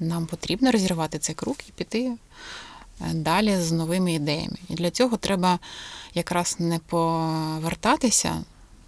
Нам 0.00 0.26
потрібно 0.26 0.72
розірвати 0.72 1.18
цей 1.18 1.34
круг 1.34 1.56
і 1.68 1.72
піти 1.72 2.12
е, 3.00 3.14
далі 3.14 3.56
з 3.60 3.72
новими 3.72 4.12
ідеями. 4.12 4.56
І 4.68 4.74
для 4.74 4.90
цього 4.90 5.16
треба 5.16 5.58
якраз 6.14 6.56
не 6.58 6.78
повертатися 6.78 8.44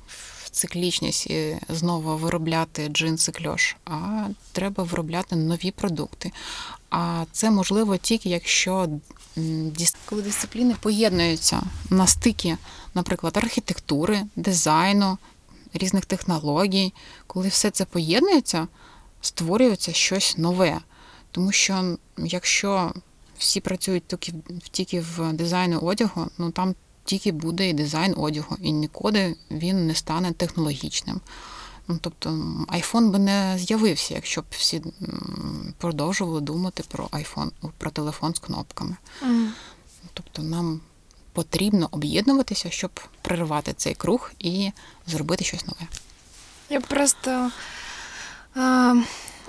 в 0.07 0.51
циклічність 0.51 1.27
і 1.27 1.59
знову 1.69 2.17
виробляти 2.17 2.89
джинси 2.89 3.33
кльош, 3.33 3.77
а 3.85 4.27
треба 4.53 4.85
виробляти 4.85 5.37
нові 5.37 5.71
продукти. 5.71 6.33
А 6.91 7.25
це 7.33 7.51
можливо 7.51 7.97
тільки 7.97 8.29
якщо 8.29 8.89
коли 10.05 10.23
дисципліни 10.23 10.75
поєднуються 10.81 11.63
на 11.91 12.07
стикі, 12.07 12.57
наприклад, 12.95 13.37
архітектури, 13.37 14.23
дизайну, 14.37 15.19
різних 15.73 16.05
технологій, 16.05 16.93
коли 17.27 17.49
все 17.49 17.71
це 17.71 17.85
поєднується, 17.85 18.69
створюється 19.21 19.93
щось 19.93 20.39
нове. 20.39 20.81
Тому 21.31 21.53
що 21.53 21.97
якщо 22.19 22.93
всі 23.39 23.61
працюють 23.61 24.07
тільки, 24.07 24.33
в- 24.33 24.69
тільки 24.69 25.01
в 25.01 25.33
дизайну 25.33 25.79
одягу, 25.79 26.27
ну 26.39 26.51
там 26.51 26.75
тільки 27.05 27.33
буде 27.33 27.69
і 27.69 27.73
дизайн 27.73 28.15
одягу, 28.17 28.57
і 28.61 28.73
ніколи 28.73 29.37
він 29.51 29.87
не 29.87 29.95
стане 29.95 30.33
технологічним. 30.33 31.21
Ну, 31.89 31.99
тобто 32.01 32.31
iPhone 32.69 33.11
би 33.11 33.19
не 33.19 33.59
з'явився, 33.59 34.15
якщо 34.15 34.41
б 34.41 34.45
всі 34.51 34.83
продовжували 35.79 36.41
думати 36.41 36.85
про 36.89 37.05
iPhone, 37.07 37.51
про 37.79 37.91
телефон 37.91 38.35
з 38.35 38.39
кнопками. 38.39 38.97
Мгм. 39.23 39.53
Тобто 40.15 40.43
нам 40.43 40.81
потрібно 41.35 41.89
об'єднуватися, 41.91 42.71
щоб 42.71 43.01
перервати 43.23 43.73
цей 43.73 43.95
круг 43.95 44.33
і 44.39 44.71
зробити 45.07 45.45
щось 45.45 45.67
нове. 45.67 45.87
Я 46.71 46.81
просто. 46.81 47.51
А, 48.55 48.95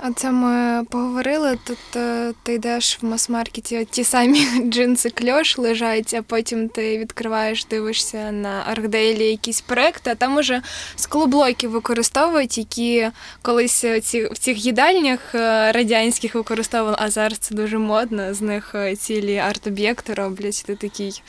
оце 0.03 0.31
ми 0.31 0.83
поговорили. 0.83 1.57
Тут 1.63 1.95
е, 1.95 2.33
ти 2.43 2.53
йдеш 2.53 2.97
в 3.01 3.05
мас-маркеті, 3.05 3.87
ті 3.91 4.03
самі 4.03 4.47
джинси 4.69 5.09
кльош 5.09 5.57
лежать, 5.57 6.13
а 6.13 6.21
потім 6.21 6.69
ти 6.69 6.97
відкриваєш, 6.97 7.65
дивишся 7.65 8.31
на 8.31 8.63
Аркдейлі 8.67 9.25
якісь 9.25 9.61
проекти, 9.61 10.09
а 10.09 10.15
там 10.15 10.37
уже 10.37 10.61
склоблоки 10.95 11.67
використовують, 11.67 12.57
які 12.57 13.09
колись 13.41 13.85
ці, 14.03 14.25
в 14.25 14.37
цих 14.37 14.65
їдальнях 14.65 15.35
е, 15.35 15.71
радянських 15.71 16.35
використовували, 16.35 16.97
а 16.99 17.09
зараз 17.09 17.37
це 17.37 17.55
дуже 17.55 17.77
модно. 17.77 18.33
З 18.33 18.41
них 18.41 18.75
е, 18.75 18.95
цілі 18.95 19.35
арт-об'єкти 19.35 20.13
роблять. 20.13 20.63
Ти 20.65 20.75
такий, 20.75 21.21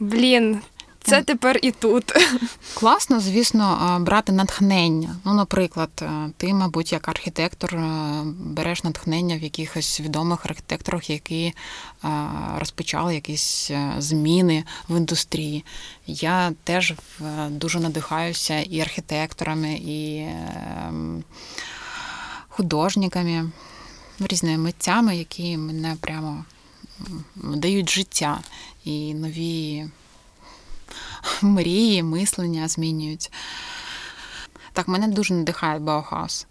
блін, 0.00 0.60
це 1.02 1.22
тепер 1.22 1.58
і 1.62 1.70
тут. 1.70 2.12
Класно, 2.74 3.20
звісно, 3.20 3.98
брати 4.00 4.32
натхнення. 4.32 5.16
Ну, 5.24 5.34
наприклад, 5.34 6.04
ти, 6.36 6.54
мабуть, 6.54 6.92
як 6.92 7.08
архітектор 7.08 7.76
береш 8.24 8.84
натхнення 8.84 9.36
в 9.36 9.42
якихось 9.42 10.00
відомих 10.00 10.46
архітекторах, 10.46 11.10
які 11.10 11.54
розпочали 12.58 13.14
якісь 13.14 13.70
зміни 13.98 14.64
в 14.88 14.96
індустрії. 14.96 15.64
Я 16.06 16.52
теж 16.64 16.94
дуже 17.48 17.80
надихаюся 17.80 18.60
і 18.60 18.80
архітекторами, 18.80 19.72
і 19.74 20.16
е, 20.16 20.92
художниками, 22.48 23.50
різними 24.20 24.58
митцями, 24.58 25.16
які 25.16 25.56
мене 25.56 25.96
прямо 26.00 26.44
дають 27.36 27.90
життя 27.90 28.40
і 28.84 29.14
нові 29.14 29.88
мрії, 31.42 32.02
мислення 32.02 32.68
змінюють. 32.68 33.32
Так, 34.72 34.88
мене 34.88 35.08
дуже 35.08 35.34
надихає 35.34 35.78
Баухаус. 35.78 36.46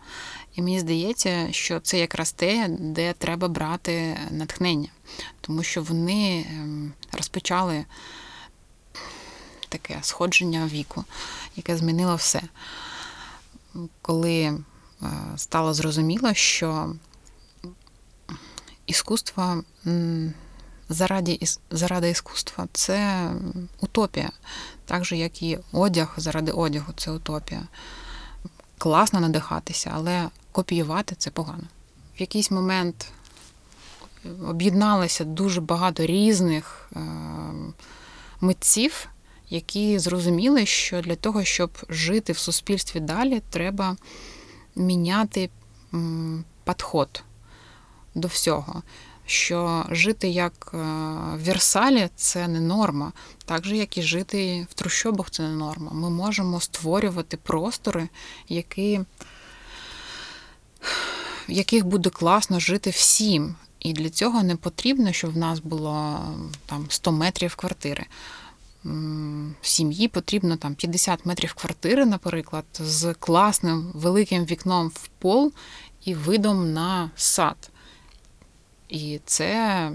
І 0.56 0.62
мені 0.62 0.80
здається, 0.80 1.48
що 1.52 1.80
це 1.80 2.00
якраз 2.00 2.32
те, 2.32 2.68
де 2.80 3.14
треба 3.14 3.48
брати 3.48 4.18
натхнення, 4.32 4.90
тому 5.42 5.64
що 5.64 5.84
вони 5.84 6.46
ем, 6.50 6.94
розпочали 7.12 7.86
таке 9.70 10.00
сходження 10.02 10.68
віку, 10.68 11.04
яке 11.56 11.78
змінило 11.78 12.16
все. 12.16 12.42
Коли 14.02 14.44
е, 14.44 14.58
стало 15.36 15.74
зрозуміло, 15.74 16.34
що 16.34 16.96
іскусство 18.86 19.64
м, 20.92 20.94
заради, 20.94 21.32
іс- 21.32 21.60
заради 21.72 22.10
іскусства 22.10 22.68
це 22.74 23.30
утопія, 23.80 24.32
так 24.86 25.06
же, 25.06 25.18
як 25.18 25.44
і 25.44 25.60
одяг 25.72 26.14
заради 26.18 26.52
одягу 26.52 26.94
це 26.96 27.12
утопія. 27.12 27.62
Класно 28.78 29.20
надихатися, 29.20 29.92
але 29.94 30.30
копіювати 30.52 31.16
це 31.18 31.30
погано. 31.30 31.64
В 32.18 32.22
якийсь 32.22 32.52
момент 32.52 33.08
об'єдналося 34.48 35.24
дуже 35.24 35.62
багато 35.62 36.06
різних 36.06 36.90
е, 36.96 37.00
митців, 38.42 39.08
які 39.50 40.00
зрозуміли, 40.00 40.66
що 40.66 41.02
для 41.02 41.16
того, 41.16 41.44
щоб 41.44 41.72
жити 41.90 42.34
в 42.34 42.38
суспільстві 42.38 43.00
далі, 43.00 43.42
треба 43.50 43.98
міняти 44.76 45.50
підход 46.66 47.24
до 48.16 48.28
всього. 48.28 48.84
Що 49.26 49.86
жити 49.92 50.30
як 50.30 50.72
е, 50.74 50.78
в 50.78 51.44
Версалі 51.44 52.10
це 52.16 52.48
не 52.48 52.60
норма, 52.60 53.12
так 53.46 53.66
же, 53.66 53.78
як 53.78 53.98
і 53.98 54.02
жити 54.02 54.68
в 54.70 54.74
трущобах 54.74 55.30
це 55.30 55.44
не 55.44 55.56
норма. 55.56 55.92
Ми 55.92 56.10
можемо 56.10 56.60
створювати 56.60 57.38
простори, 57.38 58.10
які, 58.50 59.00
в 61.50 61.52
яких 61.52 61.86
буде 61.86 62.10
класно 62.10 62.60
жити 62.60 62.90
всім. 62.90 63.56
І 63.80 63.94
для 63.94 64.10
цього 64.10 64.44
не 64.44 64.56
потрібно, 64.56 65.12
щоб 65.12 65.34
в 65.34 65.38
нас 65.38 65.60
було 65.60 66.20
там 66.66 66.86
100 66.90 67.12
метрів 67.12 67.56
квартири. 67.56 68.06
В 69.62 69.68
сім'ї 69.68 70.08
потрібно 70.08 70.58
там 70.58 70.76
50 70.76 71.26
метрів 71.26 71.54
квартири, 71.54 72.06
наприклад, 72.06 72.66
з 72.74 73.14
класним 73.14 73.92
великим 73.94 74.46
вікном 74.46 74.88
в 74.88 75.08
пол 75.08 75.54
і 76.06 76.16
видом 76.16 76.74
на 76.74 77.12
сад. 77.16 77.71
І 78.92 79.20
це 79.26 79.92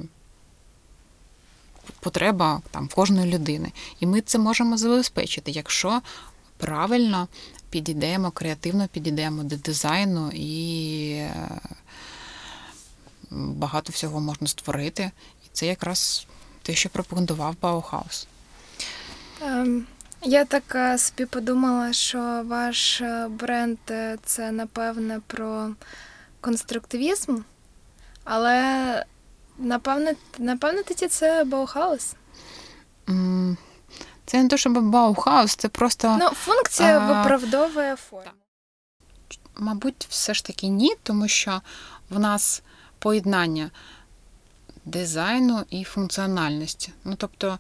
потреба 2.01 2.63
там 2.71 2.89
кожної 2.89 3.35
людини. 3.35 3.73
І 4.01 4.07
ми 4.07 4.21
це 4.21 4.39
можемо 4.39 4.77
забезпечити, 4.77 5.51
якщо 5.51 6.01
правильно 6.57 7.29
підійдемо, 7.71 8.31
креативно 8.31 8.89
підійдемо 8.89 9.43
до 9.43 9.57
дизайну 9.57 10.31
і 10.35 11.11
е, 11.13 11.61
багато 13.31 13.93
всього 13.93 14.21
можна 14.21 14.47
створити. 14.47 15.11
І 15.45 15.49
це 15.53 15.67
якраз 15.67 16.27
те, 16.63 16.75
що 16.75 16.89
пропагандував 16.89 17.57
Баухаус. 17.63 18.27
Ем, 19.43 19.87
Я 20.23 20.45
так 20.45 20.75
е, 20.75 20.99
собі 20.99 21.27
подумала, 21.27 21.93
що 21.93 22.43
ваш 22.47 23.01
е, 23.01 23.29
бренд 23.29 23.79
це 24.25 24.53
напевне 24.53 25.21
про 25.27 25.71
конструктивізм, 26.41 27.39
але 28.27 29.05
напевне, 29.59 30.15
напевне 30.39 30.83
тоді 30.83 31.09
це 31.09 31.45
Баухаус. 31.45 32.15
Це 34.27 34.43
не 34.43 34.49
те, 34.49 34.57
щоб 34.59 34.83
Баухаус, 34.91 35.55
це 35.55 35.69
просто, 35.69 36.17
Ну, 36.21 36.29
функція 36.31 36.99
А, 37.01 37.07
виправдовує 37.07 37.97
форму. 37.97 38.31
мабуть, 39.57 40.07
все 40.11 40.35
ж 40.35 40.45
таки 40.45 40.67
ні, 40.69 40.95
тому 41.03 41.29
що 41.29 41.61
в 42.11 42.19
нас 42.19 42.63
поєднання 42.99 43.71
дизайну 44.85 45.65
і 45.71 45.85
функціональності. 45.85 46.93
Ну, 47.05 47.15
тобто, 47.17 47.59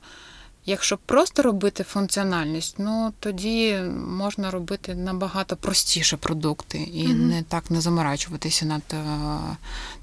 якщо 0.66 0.98
просто 0.98 1.42
робити 1.42 1.84
функціональність, 1.84 2.74
ну 2.78 3.12
тоді 3.20 3.76
можна 4.08 4.50
робити 4.50 4.94
набагато 4.94 5.56
простіше 5.56 6.16
продукти 6.16 6.78
і 6.78 7.08
Мгм. 7.08 7.28
не 7.28 7.42
так 7.42 7.70
не 7.70 7.80
заморачуватися 7.80 8.66
над 8.66 8.82
е, 8.92 9.04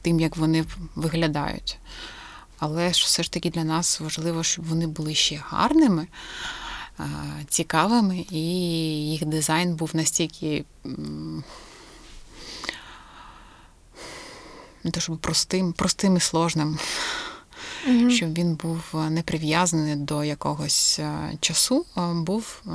тим, 0.02 0.20
як 0.20 0.38
вони 0.38 0.66
виглядають. 0.96 1.78
Але 2.60 2.94
ж 2.94 3.04
все 3.06 3.24
ж 3.24 3.32
таки 3.32 3.50
для 3.50 3.64
нас 3.64 4.00
важливо, 4.00 4.44
щоб 4.44 4.66
вони 4.66 4.88
були 4.88 5.16
ще 5.16 5.42
гарними, 5.50 6.08
е, 7.00 7.04
цікавими, 7.50 8.26
і 8.32 8.40
їх 9.12 9.26
дизайн 9.26 9.76
був 9.76 9.90
настільки 9.94 10.66
не 14.84 14.92
те, 14.92 15.00
щоб 15.00 15.18
простим, 15.18 15.74
простим 15.74 16.18
і 16.18 16.20
сложним, 16.20 16.80
Мгм. 17.88 18.12
щоб 18.12 18.34
він 18.34 18.56
був 18.56 18.84
е, 18.94 19.10
не 19.10 19.24
прив'язаний 19.24 19.96
до 19.96 20.24
якогось 20.24 21.00
е, 21.00 21.34
часу, 21.40 21.86
а 21.96 22.14
був 22.14 22.62
е, 22.68 22.70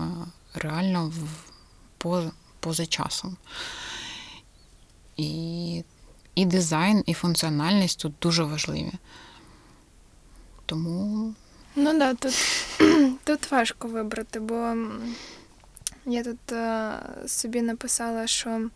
реально 0.55 1.09
в- 1.09 1.51
по- 1.99 2.31
поза 2.61 2.87
часом. 2.87 3.37
І, 5.16 5.85
і 6.35 6.44
дизайн, 6.47 7.03
і 7.07 7.14
функціональність 7.14 8.01
тут 8.01 8.12
дуже 8.23 8.42
важливі. 8.44 8.92
Тому 10.66 11.35
Ну 11.77 11.99
да, 11.99 12.14
тут, 12.14 12.35
тут 13.25 13.51
важко 13.51 13.88
вибрати, 13.88 14.40
бо 14.40 14.75
я 16.07 16.25
тут 16.25 16.38
собі 17.31 17.62
написала, 17.62 18.27
що 18.27 18.68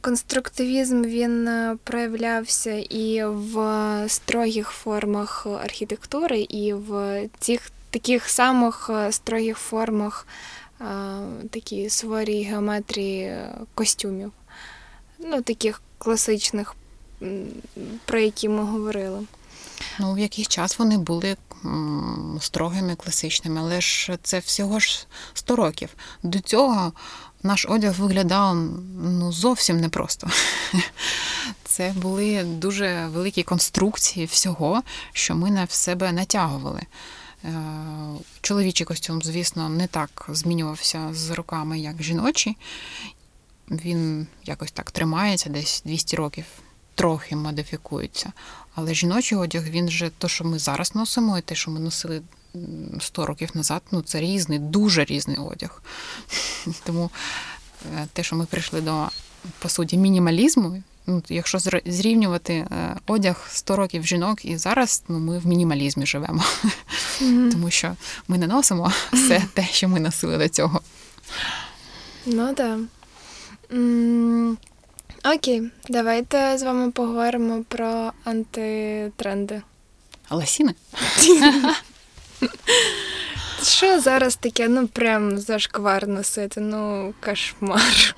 конструктивізм 0.00 1.02
він 1.02 1.48
е, 1.48 1.76
проявлявся 1.84 2.72
і 2.74 3.24
в 3.24 4.04
строгих 4.08 4.68
формах 4.68 5.46
архітектури, 5.46 6.40
і 6.40 6.72
в 6.72 7.22
тих 7.38 7.70
таких 7.90 8.28
самих 8.28 8.90
е, 8.94 9.12
строгих 9.12 9.58
формах 9.58 10.26
е, 10.80 10.84
такі 11.50 11.90
суворій 11.90 12.42
геометрії 12.42 13.36
костюмів. 13.74 14.32
Ну, 15.18 15.42
таких 15.42 15.82
класичних, 15.98 16.74
про 18.04 18.18
які 18.18 18.48
ми 18.48 18.64
говорили. 18.64 19.20
Ну, 20.00 20.14
в 20.14 20.18
якийсь 20.18 20.48
час 20.48 20.78
вони 20.78 20.98
були 20.98 21.36
строгими, 22.40 22.94
класичними, 22.94 23.60
але 23.60 23.80
ж 23.80 24.18
це 24.22 24.38
всього 24.38 24.78
ж 24.78 25.06
100 25.34 25.56
років. 25.56 25.88
До 26.22 26.40
цього 26.40 26.92
наш 27.42 27.66
одяг 27.68 28.00
виглядав 28.00 28.56
ну, 29.02 29.32
зовсім 29.32 29.80
непросто. 29.80 30.28
Це 31.64 31.94
були 31.96 32.44
дуже 32.44 33.06
великі 33.06 33.42
конструкції 33.42 34.26
всього, 34.26 34.82
що 35.12 35.34
ми 35.34 35.50
на 35.50 35.66
себе 35.66 36.12
натягували. 36.12 36.82
Е, 37.44 37.54
Чоловічий 38.40 38.86
костюм, 38.86 39.22
звісно, 39.22 39.68
не 39.68 39.86
так 39.86 40.26
змінювався 40.28 41.08
з 41.12 41.30
роками, 41.30 41.78
як 41.78 42.02
жіночий. 42.02 42.56
Він 43.70 44.26
якось 44.44 44.72
так 44.72 44.90
тримається, 44.90 45.50
десь 45.50 45.82
200 45.84 46.16
років, 46.16 46.44
трохи 46.94 47.36
модифікується. 47.36 48.32
Але 48.74 48.94
жіночий 48.94 49.38
одяг, 49.38 49.64
він 49.64 49.88
же 49.88 50.10
то, 50.18 50.28
що 50.28 50.44
ми 50.44 50.58
зараз 50.58 50.94
носимо, 50.94 51.38
і 51.38 51.42
те, 51.42 51.54
що 51.54 51.70
ми 51.70 51.80
носили 51.80 52.22
100 53.00 53.26
років 53.26 53.50
назад, 53.54 53.82
ну 53.90 54.02
це 54.02 54.20
різний, 54.20 54.58
дуже 54.58 55.04
різний 55.04 55.36
одяг. 55.36 55.82
Тому 56.84 57.10
е, 57.96 58.06
те, 58.12 58.22
що 58.22 58.36
ми 58.36 58.46
прийшли 58.46 58.80
до, 58.80 59.08
по 59.58 59.68
суті, 59.68 59.96
мінімалізму, 59.98 60.82
ну, 61.06 61.22
якщо 61.28 61.58
зрівнювати 61.86 62.54
е, 62.54 62.96
одяг 63.06 63.46
100 63.50 63.76
років 63.76 64.06
жінок 64.06 64.44
і 64.44 64.56
зараз, 64.56 65.02
ну 65.08 65.18
ми 65.18 65.38
в 65.38 65.46
мінімалізмі 65.46 66.06
живемо. 66.06 66.44
Тому 67.52 67.70
що 67.70 67.96
ми 68.28 68.38
не 68.38 68.46
носимо 68.46 68.92
все 69.12 69.42
те, 69.54 69.66
що 69.72 69.88
ми 69.88 70.00
носили 70.00 70.38
до 70.38 70.48
цього. 70.48 70.80
Ну 72.26 72.54
так. 72.54 72.78
М, 73.72 74.58
Окей, 75.24 75.62
давайте 75.88 76.58
з 76.58 76.62
вами 76.62 76.90
поговоримо 76.90 77.64
про 77.68 78.12
антитренди. 78.24 79.62
Ласіни? 80.30 80.74
Що 83.62 84.00
зараз 84.00 84.36
таке, 84.36 84.68
ну 84.68 84.88
прям 84.88 85.38
зашквар 85.38 86.08
носити, 86.08 86.60
ну 86.60 87.14
кошмар. 87.24 88.16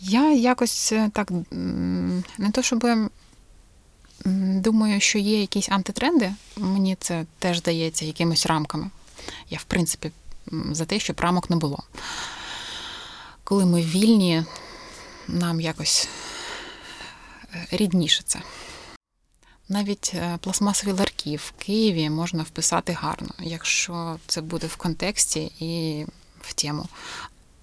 Я 0.00 0.32
якось 0.32 0.92
е, 0.92 1.10
так 1.14 1.30
не 2.38 2.50
то 2.52 2.62
щоб 2.62 2.86
думаю, 4.60 5.00
що 5.00 5.18
є 5.18 5.40
якісь 5.40 5.68
антитренди. 5.68 6.34
Мені 6.56 6.96
це 7.00 7.26
теж 7.38 7.58
здається 7.58 8.04
якимись 8.04 8.46
рамками. 8.46 8.90
Я, 9.50 9.58
в 9.58 9.64
принципі, 9.64 10.10
за 10.70 10.84
те, 10.84 10.98
щоб 10.98 11.20
рамок 11.20 11.50
не 11.50 11.56
було. 11.56 11.82
Коли 13.44 13.66
ми 13.66 13.82
вільні, 13.82 14.44
нам 15.28 15.60
якось 15.60 16.08
е, 17.54 17.66
рідніше 17.70 18.22
це. 18.26 18.42
Навіть 19.68 20.12
е, 20.14 20.38
пластмасові 20.40 20.92
ларки 21.26 21.36
в 21.36 21.52
Києві 21.58 22.10
можна 22.10 22.42
вписати 22.42 22.92
гарно, 22.92 23.30
якщо 23.40 24.18
це 24.26 24.40
буде 24.40 24.66
в 24.66 24.76
контексті 24.76 25.52
і 25.60 26.04
в 26.40 26.52
тему. 26.52 26.86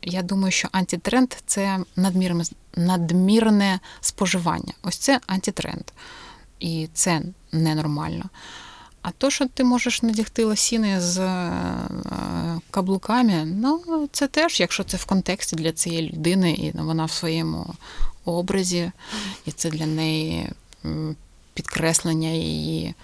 Я 0.01 0.21
думаю, 0.21 0.51
що 0.51 0.67
антитренд 0.71 1.33
це 1.45 1.79
надмірне, 1.95 2.43
надмірне 2.75 3.79
споживання. 4.01 4.73
Ось 4.83 4.97
це 4.97 5.19
антитренд. 5.27 5.83
І 6.59 6.89
це 6.93 7.21
ненормально. 7.51 8.29
А 9.01 9.11
то, 9.11 9.29
що 9.29 9.47
ти 9.47 9.63
можеш 9.63 10.03
надягти 10.03 10.43
лосіни 10.43 11.01
з 11.01 11.19
е, 11.19 11.51
каблуками, 12.71 13.45
ну 13.45 14.09
це 14.11 14.27
теж, 14.27 14.59
якщо 14.59 14.83
це 14.83 14.97
в 14.97 15.05
контексті 15.05 15.55
для 15.55 15.71
цієї 15.71 16.11
людини, 16.11 16.51
і 16.51 16.71
вона 16.71 17.05
в 17.05 17.11
своєму 17.11 17.73
образі, 18.25 18.91
і 19.45 19.51
це 19.51 19.69
для 19.69 19.85
неї 19.85 20.49
підкреслення 21.53 22.29
її 22.29 22.95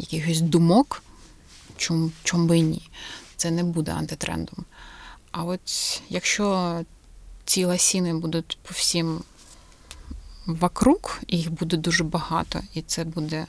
якихось 0.00 0.40
думок, 0.40 1.02
чом, 1.76 2.12
чом 2.24 2.46
би 2.46 2.58
і 2.58 2.62
ні, 2.62 2.88
це 3.36 3.50
не 3.50 3.64
буде 3.64 3.92
антитрендом. 3.92 4.64
А 5.30 5.44
от 5.44 6.02
якщо 6.08 6.80
ці 7.44 7.64
лосіни 7.64 8.14
будуть 8.14 8.58
по 8.62 8.74
всім 8.74 9.22
вокруг, 10.46 11.20
їх 11.28 11.50
буде 11.50 11.76
дуже 11.76 12.04
багато, 12.04 12.60
і 12.74 12.82
це 12.82 13.04
буде 13.04 13.46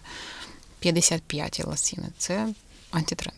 55 0.80 1.66
лосіни, 1.66 2.08
це 2.18 2.54
антитренд. 2.92 3.38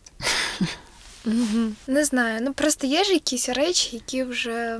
Не 1.87 2.05
знаю. 2.05 2.39
Ну 2.41 2.53
просто 2.53 2.87
є 2.87 3.03
ж 3.03 3.13
якісь 3.13 3.49
речі, 3.49 3.89
які 3.95 4.23
вже. 4.23 4.79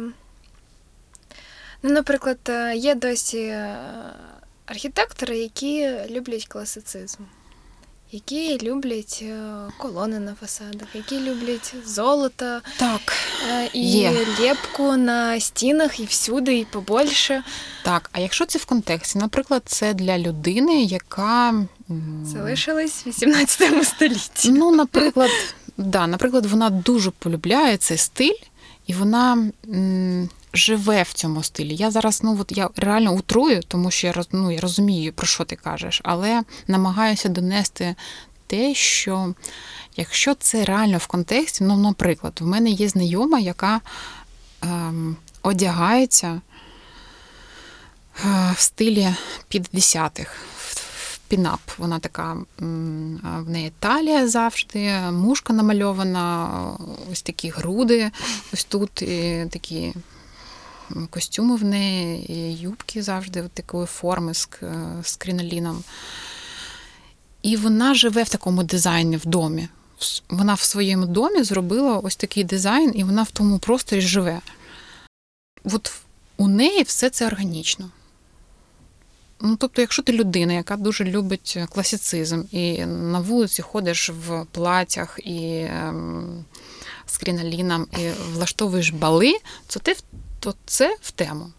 Ну, 1.84 1.92
наприклад, 1.92 2.40
е, 2.50 2.76
є 2.76 2.96
досі 2.96 3.38
е, 3.38 3.78
архітектори, 4.66 5.38
які 5.38 5.92
люблять 6.10 6.48
класицизм, 6.48 7.24
які 8.14 8.58
люблять 8.62 9.20
е, 9.22 9.40
колони 9.78 10.20
на 10.20 10.34
фасадах, 10.36 10.88
які 10.94 11.20
люблять 11.20 11.74
золото 11.86 12.60
Так. 12.78 13.14
е, 13.52 13.70
і 13.74 13.92
Є. 13.92 14.26
лепку 14.40 14.98
на 14.98 15.40
стінах, 15.40 16.00
і 16.00 16.06
всюди, 16.06 16.58
і 16.60 16.66
побольше. 16.66 17.44
Так, 17.84 18.10
а 18.14 18.20
якщо 18.20 18.46
це 18.46 18.60
в 18.60 18.66
контексті, 18.66 19.20
наприклад, 19.20 19.64
це 19.66 19.94
для 19.94 20.20
людини, 20.20 20.84
яка 20.84 21.50
м, 21.50 21.68
Залишились 22.26 23.06
в 23.06 23.10
18 23.10 23.84
столітті. 23.86 24.50
Ну, 24.52 24.72
наприклад, 24.76 25.30
да, 25.78 26.08
наприклад, 26.08 26.46
вона 26.46 26.70
дуже 26.70 27.12
полюбляє 27.12 27.78
цей 27.78 27.98
стиль, 27.98 28.38
і 28.88 28.94
вона 28.94 29.52
м, 29.70 30.30
живе 30.54 31.04
в 31.04 31.14
цьому 31.14 31.44
стилі. 31.44 31.76
Я 31.76 31.92
зараз, 31.92 32.24
ну 32.24 32.38
от 32.42 32.58
я 32.58 32.70
реально 32.76 33.12
утрую, 33.12 33.62
тому 33.68 33.92
що 33.92 34.08
я 34.08 34.14
ну, 34.32 34.52
я 34.52 34.60
розумію, 34.62 35.14
про 35.14 35.28
що 35.28 35.44
ти 35.44 35.56
кажеш, 35.56 36.02
але 36.04 36.42
намагаюся 36.68 37.30
донести 37.30 37.96
те, 38.48 38.74
що 38.74 39.34
якщо 39.98 40.34
це 40.36 40.66
реально 40.66 40.98
в 40.98 41.08
контексті, 41.08 41.64
ну, 41.64 41.78
наприклад, 41.78 42.38
в 42.42 42.46
мене 42.46 42.70
є 42.70 42.90
знайома, 42.90 43.40
яка 43.40 43.82
ем, 44.62 45.16
одягається 45.42 46.42
е, 48.26 48.54
в 48.56 48.60
стилі 48.60 49.08
50-х, 49.52 50.32
в- 50.58 50.78
в 51.14 51.18
пінап. 51.28 51.60
Вона 51.78 52.00
така, 52.00 52.38
в 53.24 53.50
неї 53.50 53.72
талія 53.80 54.28
завжди, 54.28 54.94
мушка 55.12 55.54
намальована, 55.54 56.50
ось 57.12 57.22
такі 57.22 57.50
груди, 57.50 58.12
ось 58.54 58.64
тут 58.64 59.02
і 59.02 59.46
такі 59.52 59.94
костюми 61.10 61.56
в 61.56 61.64
неї, 61.64 62.32
і 62.32 62.58
юбки 62.58 63.04
завжди 63.04 63.42
от 63.42 63.52
такої 63.52 63.86
форми 63.86 64.34
з, 64.34 64.50
з 65.04 65.16
кріноліном. 65.16 65.84
І 67.42 67.58
вона 67.58 67.94
живе 67.94 68.24
в 68.24 68.30
такому 68.30 68.64
дизайні 68.64 69.18
в 69.18 69.26
домі. 69.26 69.68
Вона 70.30 70.54
в 70.54 70.62
своєму 70.62 71.06
домі 71.06 71.44
зробила 71.44 71.98
ось 71.98 72.16
такий 72.16 72.44
дизайн, 72.44 72.92
і 72.96 73.04
вона 73.04 73.24
в 73.24 73.32
тому 73.32 73.60
просторі 73.60 74.02
живе. 74.02 74.42
От 75.64 75.92
у 76.38 76.48
неї 76.48 76.84
все 76.84 77.10
це 77.10 77.28
органічно. 77.28 77.90
Ну, 79.42 79.56
тобто, 79.56 79.82
якщо 79.82 80.04
ти 80.04 80.14
людина, 80.14 80.54
яка 80.54 80.78
дуже 80.78 81.04
любить 81.04 81.58
класицизм, 81.70 82.44
і 82.52 82.86
на 82.86 83.20
вулиці 83.20 83.62
ходиш 83.62 84.10
в 84.10 84.46
платях 84.52 85.20
і 85.24 85.68
ем, 85.70 86.46
з 87.06 87.18
кріноліном, 87.18 87.88
і 88.00 88.10
влаштовуєш 88.34 88.90
бали, 88.90 89.34
то 89.68 89.80
ти 89.80 89.96
то 90.44 90.56
це 90.66 90.98
в 91.02 91.12
тему. 91.12 91.52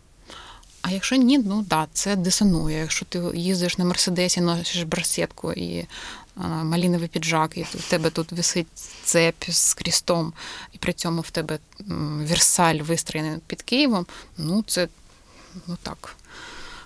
А 0.83 0.91
якщо 0.91 1.17
ні, 1.17 1.39
ну 1.39 1.59
так, 1.59 1.67
да, 1.67 1.87
це 1.93 2.17
дисонує. 2.17 2.79
Якщо 2.79 3.05
ти 3.05 3.23
їздиш 3.35 3.79
на 3.79 3.85
Мерседесі, 3.85 4.41
носиш 4.41 4.83
барсетку 4.83 5.53
і 5.53 5.87
а, 6.37 6.49
маліновий 6.49 7.09
піджак, 7.09 7.57
і 7.57 7.63
в 7.63 7.89
тебе 7.89 8.11
тут 8.11 8.33
висить 8.33 8.67
цепь 9.05 9.45
з 9.49 9.75
крістом, 9.75 10.33
і 10.73 10.79
при 10.79 10.93
цьому 10.93 11.21
в 11.21 11.31
тебе 11.31 11.59
Версаль 12.19 12.75
вистроєний 12.75 13.39
під 13.47 13.63
Києвом, 13.63 14.07
ну 14.39 14.65
це 14.67 14.89
ну 15.67 15.77
так. 15.83 16.17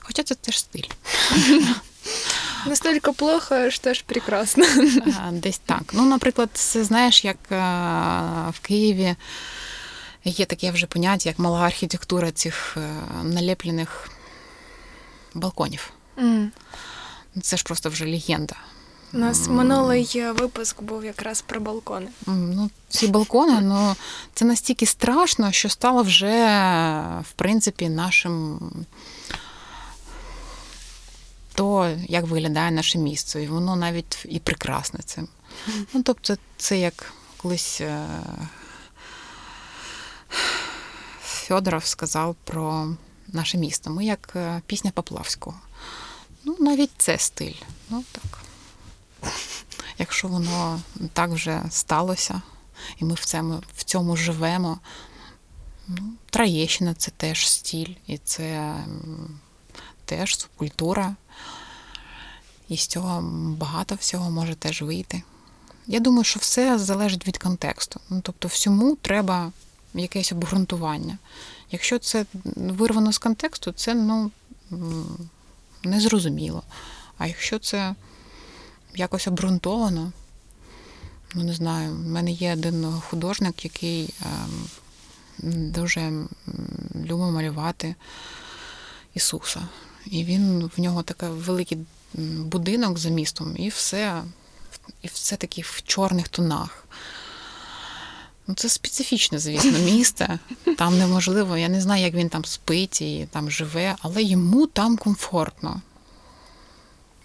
Хоча 0.00 0.22
це 0.22 0.34
теж 0.34 0.58
стиль. 0.58 0.88
Настільки 2.66 3.12
плохо, 3.12 3.70
що 3.70 3.94
ж 3.94 4.04
прекрасно. 4.06 4.64
Десь 5.32 5.58
так. 5.58 5.82
Ну, 5.92 6.04
наприклад, 6.04 6.50
це 6.52 6.84
знаєш, 6.84 7.24
як 7.24 7.38
в 8.50 8.60
Києві 8.62 9.16
є 10.24 10.44
таке 10.44 10.70
вже 10.70 10.86
поняття, 10.86 11.28
як 11.28 11.38
мала 11.38 11.60
архітектура 11.60 12.30
цих 12.30 12.76
е, 12.76 12.90
налеплених 13.22 14.10
балконів. 15.34 15.92
Ну, 16.16 16.50
Це 17.42 17.56
ж 17.56 17.64
просто 17.64 17.88
вже 17.90 18.04
легенда. 18.04 18.56
У 19.12 19.18
нас 19.18 19.48
минулий 19.48 20.12
е, 20.16 20.32
випуск 20.32 20.82
був 20.82 21.04
якраз 21.04 21.42
про 21.42 21.60
балкони. 21.60 22.08
Ну, 22.26 22.70
ці 22.88 23.06
балкони, 23.06 23.60
ну, 23.60 23.96
це 24.34 24.44
настільки 24.44 24.86
страшно, 24.86 25.52
що 25.52 25.68
стало 25.68 26.02
вже, 26.02 26.46
в 27.22 27.32
принципі, 27.36 27.88
нашим. 27.88 28.60
То, 31.54 31.96
як 32.08 32.26
виглядає 32.26 32.70
наше 32.70 32.98
місце, 32.98 33.42
і 33.42 33.46
воно 33.46 33.76
навіть 33.76 34.26
і 34.28 34.38
прекрасне 34.38 35.00
цим. 35.04 35.28
Ну, 35.92 36.02
тобто, 36.02 36.36
це 36.56 36.78
як 36.78 37.12
колись 37.36 37.80
е, 37.80 38.06
Федоров 41.20 41.84
сказав 41.84 42.36
про 42.44 42.94
наше 43.28 43.58
місто. 43.58 43.90
Ми 43.90 44.04
як 44.04 44.32
е, 44.36 44.62
пісня 44.66 44.90
Поплавського. 44.90 45.56
Ну, 46.44 46.56
навіть 46.60 46.90
це 46.98 47.18
стиль. 47.18 47.54
Ну, 47.90 48.04
так. 48.12 48.38
Якщо 49.98 50.28
воно 50.28 50.80
так 51.12 51.30
вже 51.30 51.62
сталося, 51.70 52.42
і 52.98 53.04
ми 53.04 53.14
в 53.14 53.24
цьому, 53.24 53.62
в 53.76 53.84
цьому 53.84 54.16
живемо. 54.16 54.78
Ну, 55.88 56.12
Троєщина 56.30 56.94
це 56.94 57.10
теж 57.10 57.48
стиль, 57.48 57.94
і 58.06 58.18
це 58.18 58.74
теж 60.04 60.38
субкультура. 60.38 61.16
І 62.68 62.76
з 62.76 62.86
цього 62.86 63.20
багато 63.58 63.94
всього 63.94 64.30
може 64.30 64.54
теж 64.54 64.82
вийти. 64.82 65.22
Я 65.86 66.00
думаю, 66.00 66.24
що 66.24 66.40
все 66.40 66.78
залежить 66.78 67.26
від 67.26 67.38
контексту. 67.38 68.00
Ну, 68.10 68.20
тобто, 68.22 68.48
всьому 68.48 68.96
треба 68.96 69.52
якесь 69.94 70.32
обґрунтування. 70.32 71.18
Якщо 71.70 71.98
це 71.98 72.24
вирвано 72.56 73.12
з 73.12 73.18
контексту, 73.18 73.72
це 73.72 73.94
ну, 73.94 74.30
незрозуміло. 75.82 76.62
А 77.18 77.26
якщо 77.26 77.58
це 77.58 77.94
якось 78.94 79.28
обґрунтовано, 79.28 80.12
ну 81.34 81.44
не 81.44 81.54
знаю, 81.54 81.94
в 81.94 82.06
мене 82.06 82.30
є 82.30 82.52
один 82.52 82.92
художник, 83.10 83.64
який 83.64 84.14
ем, 84.22 84.68
дуже 85.72 86.12
любить 86.94 87.34
малювати 87.34 87.94
Ісуса. 89.14 89.68
І 90.06 90.24
він 90.24 90.70
в 90.76 90.80
нього 90.80 91.02
такий 91.02 91.28
великий 91.28 91.78
будинок 92.14 92.98
за 92.98 93.08
містом, 93.08 93.56
і 93.56 93.68
все, 93.68 94.22
і 95.02 95.06
все 95.06 95.36
таки 95.36 95.62
в 95.62 95.82
чорних 95.86 96.28
тонах. 96.28 96.84
Ну, 98.48 98.54
це 98.54 98.68
специфічне, 98.68 99.38
звісно, 99.38 99.78
місце. 99.78 100.38
Там 100.78 100.98
неможливо, 100.98 101.56
я 101.56 101.68
не 101.68 101.80
знаю, 101.80 102.02
як 102.02 102.14
він 102.14 102.28
там 102.28 102.44
спить 102.44 103.00
і 103.02 103.28
там 103.30 103.50
живе, 103.50 103.96
але 104.00 104.22
йому 104.22 104.66
там 104.66 104.96
комфортно. 104.96 105.82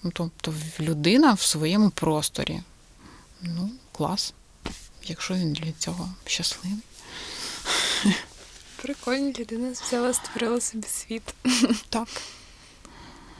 Ну, 0.04 0.12
тобто 0.14 0.54
людина 0.80 1.34
в 1.34 1.42
своєму 1.42 1.90
просторі. 1.90 2.62
Ну, 3.42 3.70
клас. 3.92 4.34
Якщо 5.04 5.34
він 5.34 5.54
для 5.54 5.72
цього 5.72 6.10
щасливий. 6.26 6.78
Прикольно, 8.82 9.32
людина 9.40 9.72
взяла, 9.72 10.14
створила 10.14 10.62
собі 10.62 10.88
світ. 10.88 11.34
Так. 11.90 12.08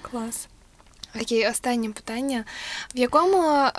Клас. 0.02 0.48
Окей, 1.22 1.48
останнє 1.50 1.90
питання. 1.90 2.46
В 2.96 3.00
якому 3.00 3.44
е, 3.54 3.72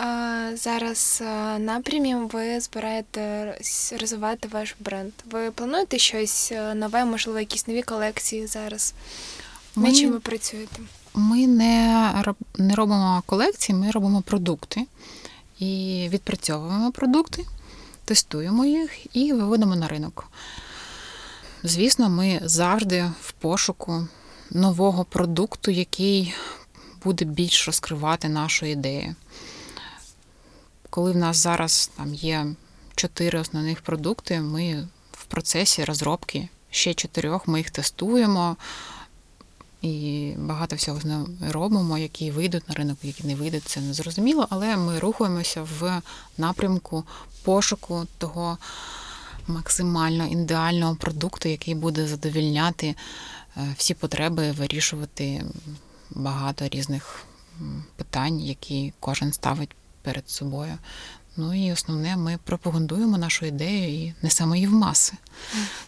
зараз 0.56 1.18
е, 1.22 1.58
напрямі 1.58 2.14
ви 2.14 2.60
збираєтесь 2.60 3.92
розвивати 4.00 4.48
ваш 4.48 4.74
бренд? 4.80 5.12
Ви 5.30 5.50
плануєте 5.50 5.98
щось 5.98 6.52
е, 6.52 6.74
нове, 6.74 7.04
можливо, 7.04 7.38
якісь 7.38 7.66
нові 7.68 7.82
колекції 7.82 8.46
зараз? 8.46 8.94
Ми- 9.76 9.88
Над 9.88 9.96
чим 9.96 10.10
ви 10.12 10.20
працюєте? 10.20 10.76
Ми 11.14 11.46
не, 11.46 12.12
не 12.58 12.74
робимо 12.74 13.22
колекції, 13.26 13.78
ми 13.78 13.90
робимо 13.90 14.22
продукти 14.22 14.86
і 15.58 16.06
відпрацьовуємо 16.12 16.92
продукти, 16.92 17.44
тестуємо 18.04 18.64
їх 18.64 19.16
і 19.16 19.32
виводимо 19.32 19.76
на 19.76 19.88
ринок. 19.88 20.24
Звісно, 21.62 22.08
ми 22.10 22.40
завжди 22.44 23.10
в 23.20 23.32
пошуку 23.32 24.08
нового 24.50 25.04
продукту, 25.04 25.70
який 25.70 26.34
буде 27.04 27.24
більш 27.24 27.66
розкривати 27.66 28.28
нашу 28.28 28.66
ідею. 28.66 29.14
коли 30.90 31.12
в 31.12 31.16
нас 31.16 31.36
зараз 31.36 31.90
там 31.96 32.14
є 32.14 32.46
чотири 32.94 33.38
основних 33.38 33.80
продукти, 33.80 34.40
ми 34.40 34.88
в 35.12 35.24
процесі 35.24 35.84
розробки 35.84 36.48
ще 36.70 36.94
чотирьох, 36.94 37.48
ми 37.48 37.58
їх 37.58 37.70
тестуємо 37.70 38.56
і 39.82 40.32
багато 40.38 40.76
всього 40.76 41.00
з 41.00 41.04
ними 41.04 41.26
робимо, 41.50 41.98
які 41.98 42.30
вийдуть 42.30 42.68
на 42.68 42.74
ринок, 42.74 42.98
які 43.02 43.24
не 43.26 43.34
вийдуть, 43.34 43.64
це 43.64 43.80
не 43.80 43.94
зрозуміло, 43.94 44.46
але 44.50 44.76
ми 44.76 44.98
рухаємося 44.98 45.62
в 45.62 46.02
напрямку 46.38 47.04
пошуку 47.42 48.06
того 48.18 48.58
максимально 49.46 50.26
ідеального 50.26 50.96
продукту, 50.96 51.48
який 51.48 51.74
буде 51.74 52.06
задовільняти 52.06 52.86
е, 53.56 53.74
всі 53.76 53.94
потреби, 53.94 54.52
вирішувати 54.52 55.44
багато 56.10 56.68
різних 56.68 57.24
питань, 57.96 58.40
які 58.40 58.92
кожен 59.00 59.32
ставить 59.32 59.76
перед 60.02 60.30
собою. 60.30 60.78
Ну 61.36 61.66
і 61.66 61.72
основне, 61.72 62.16
ми 62.16 62.38
пропагандуємо 62.44 63.18
нашу 63.18 63.46
ідею 63.46 64.04
і 64.04 64.14
несемо 64.22 64.54
її 64.54 64.66
в 64.66 64.72
маси. 64.72 65.12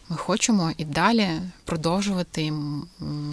Ми 0.08 0.16
хочемо 0.16 0.72
і 0.76 0.84
далі 0.84 1.28
продовжувати 1.64 2.52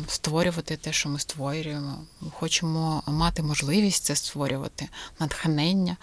створювати 0.08 0.78
те, 0.78 0.94
що 0.94 1.10
ми 1.10 1.20
створюємо. 1.20 2.00
Ми 2.22 2.32
хочемо 2.32 3.04
мати 3.08 3.44
можливість 3.44 4.04
це 4.04 4.16
створювати, 4.16 4.90
натхнення. 5.20 5.98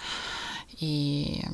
І 0.81 1.45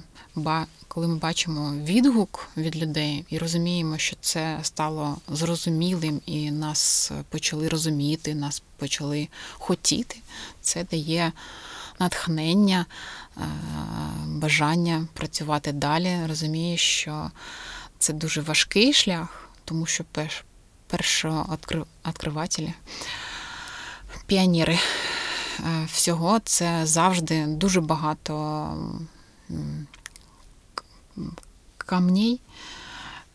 коли 0.88 1.08
ми 1.08 1.16
бачимо 1.16 1.72
відгук 1.84 2.48
від 2.56 2.76
людей 2.76 3.24
і 3.28 3.38
розуміємо, 3.38 3.98
що 3.98 4.16
це 4.20 4.58
стало 4.62 5.16
зрозумілим, 5.28 6.20
і 6.26 6.50
нас 6.50 7.12
почали 7.28 7.68
розуміти, 7.68 8.34
нас 8.34 8.62
почали 8.76 9.28
хотіти, 9.52 10.16
це 10.60 10.84
дає 10.84 11.32
натхнення, 11.98 12.86
е, 13.36 13.40
бажання 14.26 15.06
працювати 15.12 15.72
далі. 15.72 16.18
Розумію, 16.28 16.76
що 16.76 17.30
це 17.98 18.12
дуже 18.12 18.40
важкий 18.40 18.92
шлях, 18.92 19.50
тому 19.64 19.86
що 19.86 20.04
першооткривателі, 20.86 22.74
піонери 24.26 24.78
е, 25.60 25.88
всього 25.92 26.38
це 26.44 26.86
завжди 26.86 27.46
дуже 27.46 27.80
багато 27.80 28.66
камней, 31.78 32.40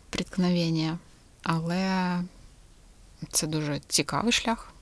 приткновення, 0.09 0.97
але 1.43 2.19
це 3.31 3.47
дуже 3.47 3.81
цікавий 3.87 4.31
шлях 4.31 4.73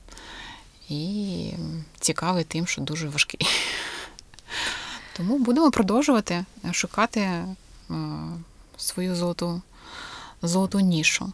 і 0.90 1.52
цікавий 2.00 2.44
тим, 2.44 2.68
що 2.68 2.82
дуже 2.82 3.10
важкий. 3.10 3.40
Тому 5.18 5.40
будемо 5.40 5.72
продовжувати 5.72 6.46
шукати 6.72 7.20
е, 7.20 7.46
свою 8.78 9.16
золоту, 9.16 9.62
золоту 10.42 10.80
нішу. 10.80 11.34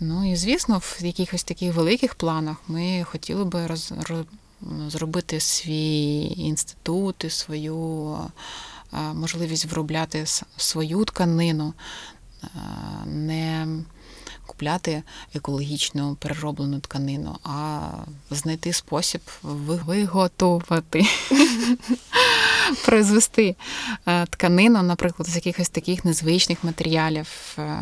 Ну 0.00 0.32
і 0.32 0.36
звісно, 0.36 0.78
в 0.78 0.98
якихось 1.00 1.44
таких 1.44 1.74
великих 1.74 2.14
планах 2.14 2.56
ми 2.68 3.04
хотіли 3.04 3.44
би 3.44 3.66
роз, 3.66 3.92
роз, 4.08 4.26
зробити 4.88 5.40
свій 5.40 6.34
інститут 6.36 7.24
і 7.24 7.30
свою 7.30 8.16
можливість 8.92 9.64
виробляти 9.64 10.24
свою 10.56 11.04
тканину, 11.04 11.74
не 13.06 13.66
купляти 14.48 15.02
екологічну 15.34 16.14
перероблену 16.14 16.80
тканину, 16.80 17.38
а 17.44 17.80
знайти 18.30 18.72
спосіб 18.72 19.20
виготовити, 19.42 21.06
произвести 22.86 23.56
е, 24.06 24.26
тканину, 24.26 24.82
наприклад, 24.82 25.28
з 25.28 25.36
якихось 25.36 25.68
таких 25.68 26.04
незвичних 26.04 26.64
матеріалів. 26.64 27.28
Е, 27.58 27.78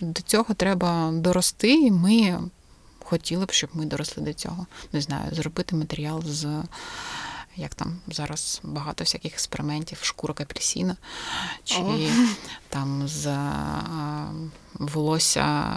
До 0.00 0.22
цього 0.22 0.54
треба 0.54 1.10
дорости, 1.12 1.74
і 1.74 1.90
ми 1.90 2.40
хотіли 3.04 3.46
б, 3.46 3.52
щоб 3.52 3.70
ми 3.74 3.86
доросли 3.86 4.24
до 4.24 4.32
цього. 4.32 4.66
Не 4.92 5.00
знаю, 5.00 5.34
зробити 5.34 5.76
матеріал 5.76 6.22
з. 6.26 6.46
Як 7.56 7.74
там 7.74 7.96
зараз 8.08 8.60
багато 8.64 9.04
всяких 9.04 9.32
експериментів, 9.32 9.98
шкурок 10.02 10.40
апельсина, 10.40 10.96
чи 11.64 11.78
О. 11.78 11.98
там 12.68 13.08
з 13.08 13.26
а, 13.26 14.32
волосся 14.74 15.74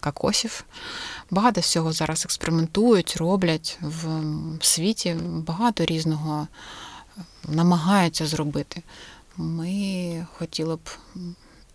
кокосів. 0.00 0.64
Багато 1.30 1.60
всього 1.60 1.92
зараз 1.92 2.24
експериментують, 2.24 3.16
роблять 3.16 3.78
в 3.82 4.22
світі. 4.60 5.16
Багато 5.22 5.84
різного 5.84 6.48
намагаються 7.48 8.26
зробити. 8.26 8.82
Ми 9.36 10.26
хотіли 10.38 10.76
б 10.76 10.90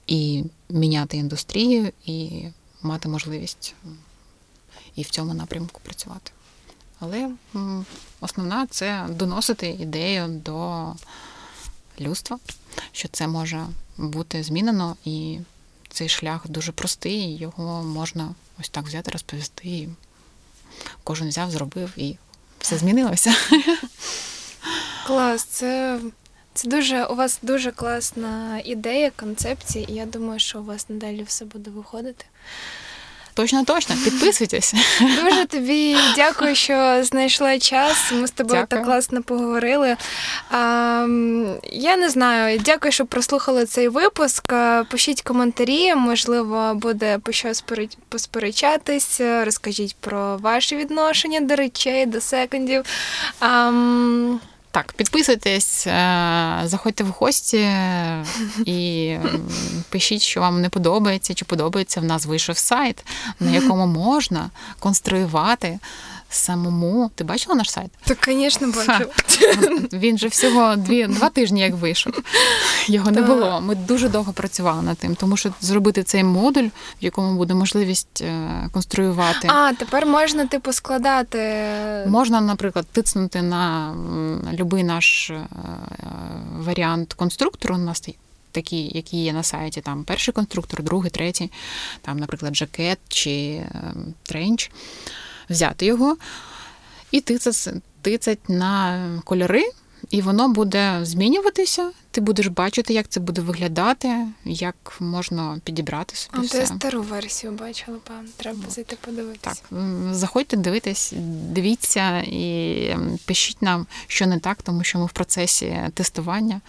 і 0.08 0.44
міняти 0.70 1.18
індустрію, 1.18 1.92
і 2.06 2.48
мати 2.82 3.10
можливість 3.10 3.76
і 4.96 5.02
в 5.02 5.10
цьому 5.10 5.34
напрямку 5.34 5.82
працювати. 5.84 6.32
Але 7.00 7.30
основна 8.20 8.68
це 8.68 9.06
доносити 9.10 9.70
ідею 9.70 10.28
до 10.28 10.86
людства, 12.00 12.40
що 12.92 13.08
це 13.08 13.28
може 13.28 13.66
бути 13.98 14.44
змінено, 14.44 14.96
і 15.06 15.40
цей 15.90 16.10
шлях 16.10 16.48
дуже 16.48 16.72
простий, 16.72 17.38
його 17.38 17.84
можна 17.84 18.36
ось 18.60 18.70
так 18.70 18.86
взяти, 18.86 19.12
розповісти. 19.12 19.68
І 19.68 19.90
кожен 21.04 21.30
взяв, 21.30 21.52
зробив, 21.52 21.94
і 21.98 22.18
все 22.60 22.78
змінилося. 22.78 23.36
Клас, 25.08 25.44
це, 25.44 26.00
це 26.54 26.70
дуже 26.70 27.06
у 27.06 27.16
вас 27.16 27.40
дуже 27.42 27.72
класна 27.72 28.62
ідея, 28.66 29.12
концепція, 29.16 29.86
і 29.90 29.94
я 29.94 30.06
думаю, 30.06 30.40
що 30.40 30.60
у 30.60 30.64
вас 30.64 30.90
надалі 30.90 31.24
все 31.24 31.46
буде 31.46 31.72
виходити. 31.72 32.26
Точно, 33.36 33.66
точно, 33.66 33.96
підписуйтесь. 34.04 34.74
Дуже 35.24 35.46
тобі 35.46 35.98
дякую, 36.16 36.56
що 36.56 37.04
знайшла 37.04 37.60
час. 37.60 38.12
Ми 38.12 38.28
з 38.28 38.32
тобою 38.32 38.62
Дякую. 38.62 38.68
так 38.68 38.84
класно 38.84 39.24
поговорили. 39.24 39.98
А, 40.52 40.58
я 41.72 41.98
не 41.98 42.10
знаю, 42.10 42.60
дякую, 42.60 42.92
що 42.92 43.06
прослухали 43.06 43.66
цей 43.66 43.88
випуск. 43.88 44.54
Пишіть 44.92 45.22
коментарі, 45.22 45.96
можливо, 45.96 46.74
буде 46.76 47.20
по 47.20 47.32
що 47.32 47.52
посперечатись. 48.10 49.22
Розкажіть 49.22 49.96
про 50.00 50.38
ваші 50.38 50.76
відношення 50.76 51.40
до 51.40 51.56
речей, 51.56 52.06
до 52.06 52.22
секондів. 52.22 52.86
А, 53.40 53.72
Так, 54.76 54.94
підписуйтесь, 54.94 55.88
е, 55.88 56.62
заходьте 56.64 57.04
в 57.04 57.08
гості 57.08 57.58
е, 57.58 58.26
і 58.66 59.18
пишіть, 59.90 60.22
що 60.22 60.42
вам 60.42 60.62
не 60.62 60.70
подобається, 60.70 61.34
чи 61.34 61.46
подобається. 61.46 62.02
В 62.02 62.04
нас 62.04 62.26
вийшов 62.26 62.58
сайт, 62.58 63.06
на 63.40 63.52
якому 63.52 63.88
можна 63.88 64.50
конструювати 64.80 65.80
самому. 66.30 67.12
Ти 67.16 67.24
бачила 67.24 67.56
наш 67.56 67.72
сайт? 67.72 67.92
Так, 68.04 68.18
звісно, 68.28 68.72
бачу. 68.72 69.10
Він 69.94 70.18
же 70.18 70.28
всього 70.28 70.76
дві, 70.76 71.08
два 71.08 71.30
тижні 71.30 71.62
як 71.62 71.74
вийшов. 71.74 72.14
Його 72.88 73.12
не 73.12 73.22
було. 73.22 73.62
Ми 73.62 73.76
дуже 73.76 74.10
довго 74.10 74.34
працювали 74.34 74.82
над 74.82 74.98
тим, 74.98 75.16
тому 75.16 75.38
що 75.38 75.54
зробити 75.62 76.04
цей 76.04 76.24
модуль, 76.24 76.68
в 77.02 77.04
якому 77.04 77.38
буде 77.38 77.54
можливість 77.54 78.22
е, 78.22 78.70
конструювати. 78.74 79.48
А, 79.48 79.74
тепер 79.74 80.06
можна, 80.06 80.48
типу, 80.48 80.74
складати. 80.74 81.40
Можна, 82.08 82.42
наприклад, 82.42 82.86
тицнути 82.92 83.42
на 83.42 83.94
будь-який 84.44 84.84
наш 84.84 85.30
е, 85.30 85.48
варіант 86.58 87.14
конструктору. 87.14 87.76
У 87.76 87.78
нас 87.78 88.02
такі, 88.52 88.92
які 88.94 89.18
є 89.18 89.34
на 89.34 89.44
сайті. 89.44 89.82
Там 89.82 90.04
перший 90.04 90.34
конструктор, 90.34 90.84
другий, 90.84 91.12
третій, 91.12 91.52
там, 92.02 92.20
наприклад, 92.20 92.56
жакет 92.56 93.00
чи 93.08 93.32
е, 93.32 93.94
тренч. 94.24 94.72
Взяти 95.50 95.86
його 95.86 96.18
і 97.12 97.22
тицать, 97.22 97.74
тицять 98.02 98.50
на 98.50 99.22
кольори, 99.26 99.64
і 100.10 100.22
воно 100.22 100.50
буде 100.50 101.00
змінюватися. 101.04 101.92
Ти 102.12 102.22
будеш 102.22 102.48
бачити, 102.48 102.94
як 102.94 103.08
це 103.08 103.20
буде 103.20 103.42
виглядати, 103.42 104.28
як 104.46 104.98
можна 105.00 105.60
підібрати 105.64 106.16
собі 106.16 106.38
А, 106.38 106.58
я 106.58 106.64
все. 106.64 106.66
стару 106.66 107.02
версію 107.02 107.54
бачила, 107.54 107.98
певно. 108.08 108.30
Треба 108.38 108.60
зайти 108.70 108.98
подивитися. 109.02 109.62
Так, 109.70 109.80
заходьте, 110.16 110.58
дивитесь, 110.58 111.14
дивіться 111.50 112.20
і 112.20 112.96
пишіть 113.26 113.62
нам, 113.62 113.88
що 114.08 114.28
не 114.28 114.40
так, 114.40 114.62
тому 114.62 114.84
що 114.84 115.00
ми 115.00 115.06
в 115.06 115.12
процесі 115.12 115.78
тестування. 115.94 116.62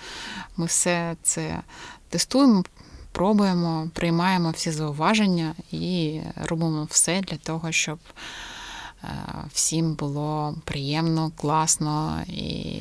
Ми 0.57 0.67
все 0.67 1.17
це 1.23 1.61
тестуємо, 2.09 2.65
пробуємо, 3.13 3.91
приймаємо 3.95 4.51
всі 4.51 4.71
зауваження 4.71 5.55
і 5.73 6.21
робимо 6.37 6.87
все 6.91 7.21
для 7.21 7.37
того, 7.37 7.73
щоб 7.73 7.99
всім 9.53 9.95
було 9.95 10.55
приємно, 10.65 11.33
класно 11.37 12.23
і 12.29 12.81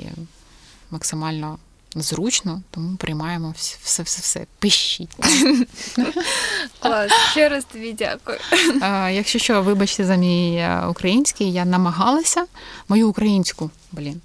максимально 0.91 1.57
зручно, 1.95 2.61
тому 2.71 2.95
приймаємо 2.97 3.53
все, 3.57 4.03
все, 4.03 4.21
все. 4.21 4.45
Пишіть. 4.59 5.09
Клас, 6.79 7.11
ще 7.31 7.49
раз 7.49 7.65
тобі 7.65 7.93
дякую. 7.93 8.37
Е, 8.81 9.13
Якщо 9.13 9.39
що, 9.39 9.61
вибачте 9.63 10.05
за 10.05 10.15
мій 10.15 10.55
е, 10.55 10.85
український, 10.87 11.51
я 11.53 11.65
намагалася 11.65 12.45
мою 12.87 13.09
українську, 13.09 13.69
блін, 13.91 14.21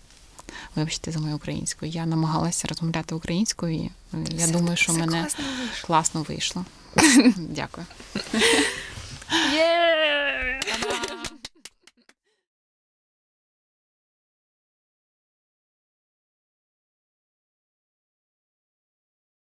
Вибачте 0.76 1.12
за 1.12 1.18
мою 1.18 1.36
українську. 1.36 1.86
Я 1.86 2.06
намагалася 2.06 2.68
розмовляти 2.68 3.14
українською. 3.14 3.74
і 3.74 3.90
е, 4.14 4.24
я 4.30 4.44
Все- 4.44 4.52
думаю, 4.52 4.76
що 4.76 4.92
мене 4.92 5.06
класно 5.22 5.44
вийшло. 5.58 5.86
класно 5.86 6.22
вийшло. 6.22 6.64
Дякую. 7.36 7.86
Є! 9.54 10.60